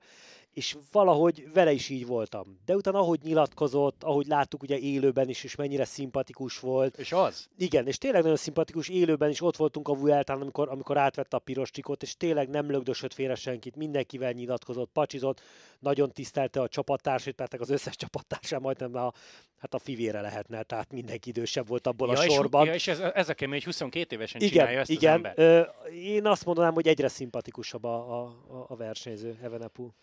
[0.54, 2.60] és valahogy vele is így voltam.
[2.66, 6.98] De utána ahogy nyilatkozott, ahogy láttuk ugye élőben is, és mennyire szimpatikus volt.
[6.98, 7.48] És az?
[7.58, 11.40] Igen, és tényleg nagyon szimpatikus, élőben is ott voltunk a Vueltán, amikor, amikor átvette a
[11.40, 15.42] piros csikot, és tényleg nem lögdösött félre senkit, mindenkivel nyilatkozott, pacsizott,
[15.80, 19.12] nagyon tisztelte a csapattársait, mert az összes csapattársát majdnem a,
[19.58, 22.62] hát a fivére lehetne, tehát mindenki idősebb volt abból ja, a sorban.
[22.62, 25.12] És, ja, és ez, ez a kemény, hogy 22 évesen igen, csinálja ezt igen.
[25.12, 25.34] az ember.
[25.36, 28.36] Ö, én azt mondanám, hogy egyre szimpatikusabb a, a,
[28.68, 29.94] a versenyző, Evenepoel.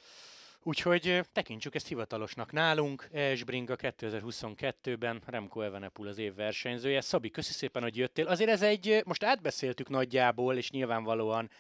[0.63, 3.09] Úgyhogy tekintsük ezt hivatalosnak nálunk.
[3.13, 7.01] Esbringa 2022-ben, Remco Evenepoel az év versenyzője.
[7.01, 8.27] Szabi, köszi szépen, hogy jöttél.
[8.27, 11.51] Azért ez egy, most átbeszéltük nagyjából, és nyilvánvalóan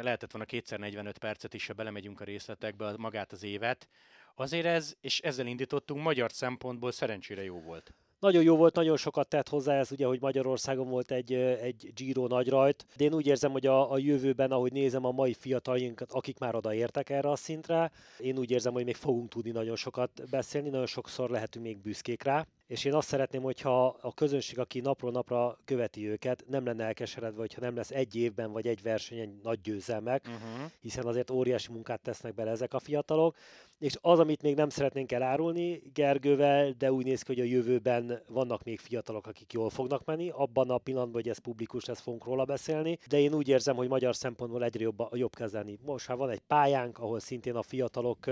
[0.00, 3.88] lehetett volna kétszer 45 percet is, ha belemegyünk a részletekbe, magát az évet.
[4.34, 7.94] Azért ez, és ezzel indítottunk, magyar szempontból szerencsére jó volt.
[8.22, 12.26] Nagyon jó volt, nagyon sokat tett hozzá ez, ugye, hogy Magyarországon volt egy, egy Giro
[12.26, 16.12] nagy rajt, de én úgy érzem, hogy a, a jövőben, ahogy nézem a mai fiataljainkat,
[16.12, 20.10] akik már odaértek erre a szintre, én úgy érzem, hogy még fogunk tudni nagyon sokat
[20.30, 24.80] beszélni, nagyon sokszor lehetünk még büszkék rá, és én azt szeretném, hogyha a közönség, aki
[24.80, 29.40] napról napra követi őket, nem lenne elkeseredve, hogyha nem lesz egy évben vagy egy versenyen
[29.42, 30.70] nagy győzelmek, Uh-huh.
[30.80, 33.36] hiszen azért óriási munkát tesznek bele ezek a fiatalok,
[33.82, 38.22] és az, amit még nem szeretnénk elárulni Gergővel, de úgy néz ki, hogy a jövőben
[38.28, 42.24] vannak még fiatalok, akik jól fognak menni, abban a pillanatban, hogy ez publikus lesz, fogunk
[42.24, 45.78] róla beszélni, de én úgy érzem, hogy magyar szempontból egyre jobb, jobb kezelni.
[45.84, 48.30] Most már van egy pályánk, ahol szintén a fiatalok,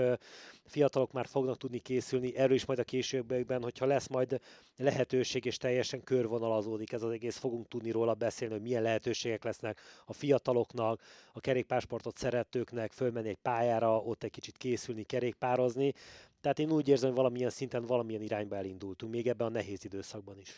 [0.65, 4.39] fiatalok már fognak tudni készülni, erről is majd a későbbiekben, hogyha lesz majd
[4.77, 9.79] lehetőség és teljesen körvonalazódik ez az egész, fogunk tudni róla beszélni, hogy milyen lehetőségek lesznek
[10.05, 11.01] a fiataloknak,
[11.33, 15.03] a kerékpársportot szeretőknek, fölmenni egy pályára, ott egy kicsit készülni,
[15.41, 15.93] kerékpározni.
[16.41, 20.39] Tehát én úgy érzem, hogy valamilyen szinten, valamilyen irányba elindultunk, még ebben a nehéz időszakban
[20.39, 20.51] is.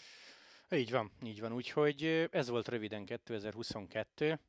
[0.71, 1.53] Így van, így van.
[1.53, 4.39] Úgyhogy ez volt röviden 2022.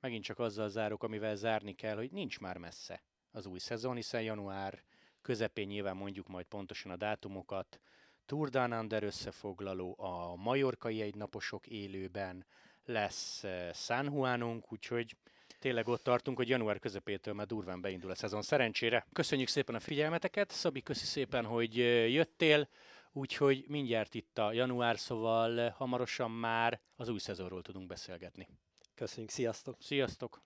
[0.00, 4.22] Megint csak azzal zárok, amivel zárni kell, hogy nincs már messze az új szezon, hiszen
[4.22, 4.82] január
[5.22, 7.80] közepén nyilván mondjuk majd pontosan a dátumokat.
[8.26, 12.46] Tour Down Under összefoglaló, a Majorkai egynaposok élőben
[12.84, 15.16] lesz San Juanunk, úgyhogy
[15.58, 18.42] Tényleg ott tartunk, hogy január közepétől már durván beindul a szezon.
[18.42, 19.06] Szerencsére.
[19.12, 20.50] Köszönjük szépen a figyelmeteket.
[20.50, 21.76] Szabi, köszi szépen, hogy
[22.12, 22.68] jöttél.
[23.12, 28.48] Úgyhogy mindjárt itt a január, szóval hamarosan már az új szezonról tudunk beszélgetni.
[28.94, 29.76] Köszönjük, sziasztok!
[29.80, 30.42] Sziasztok!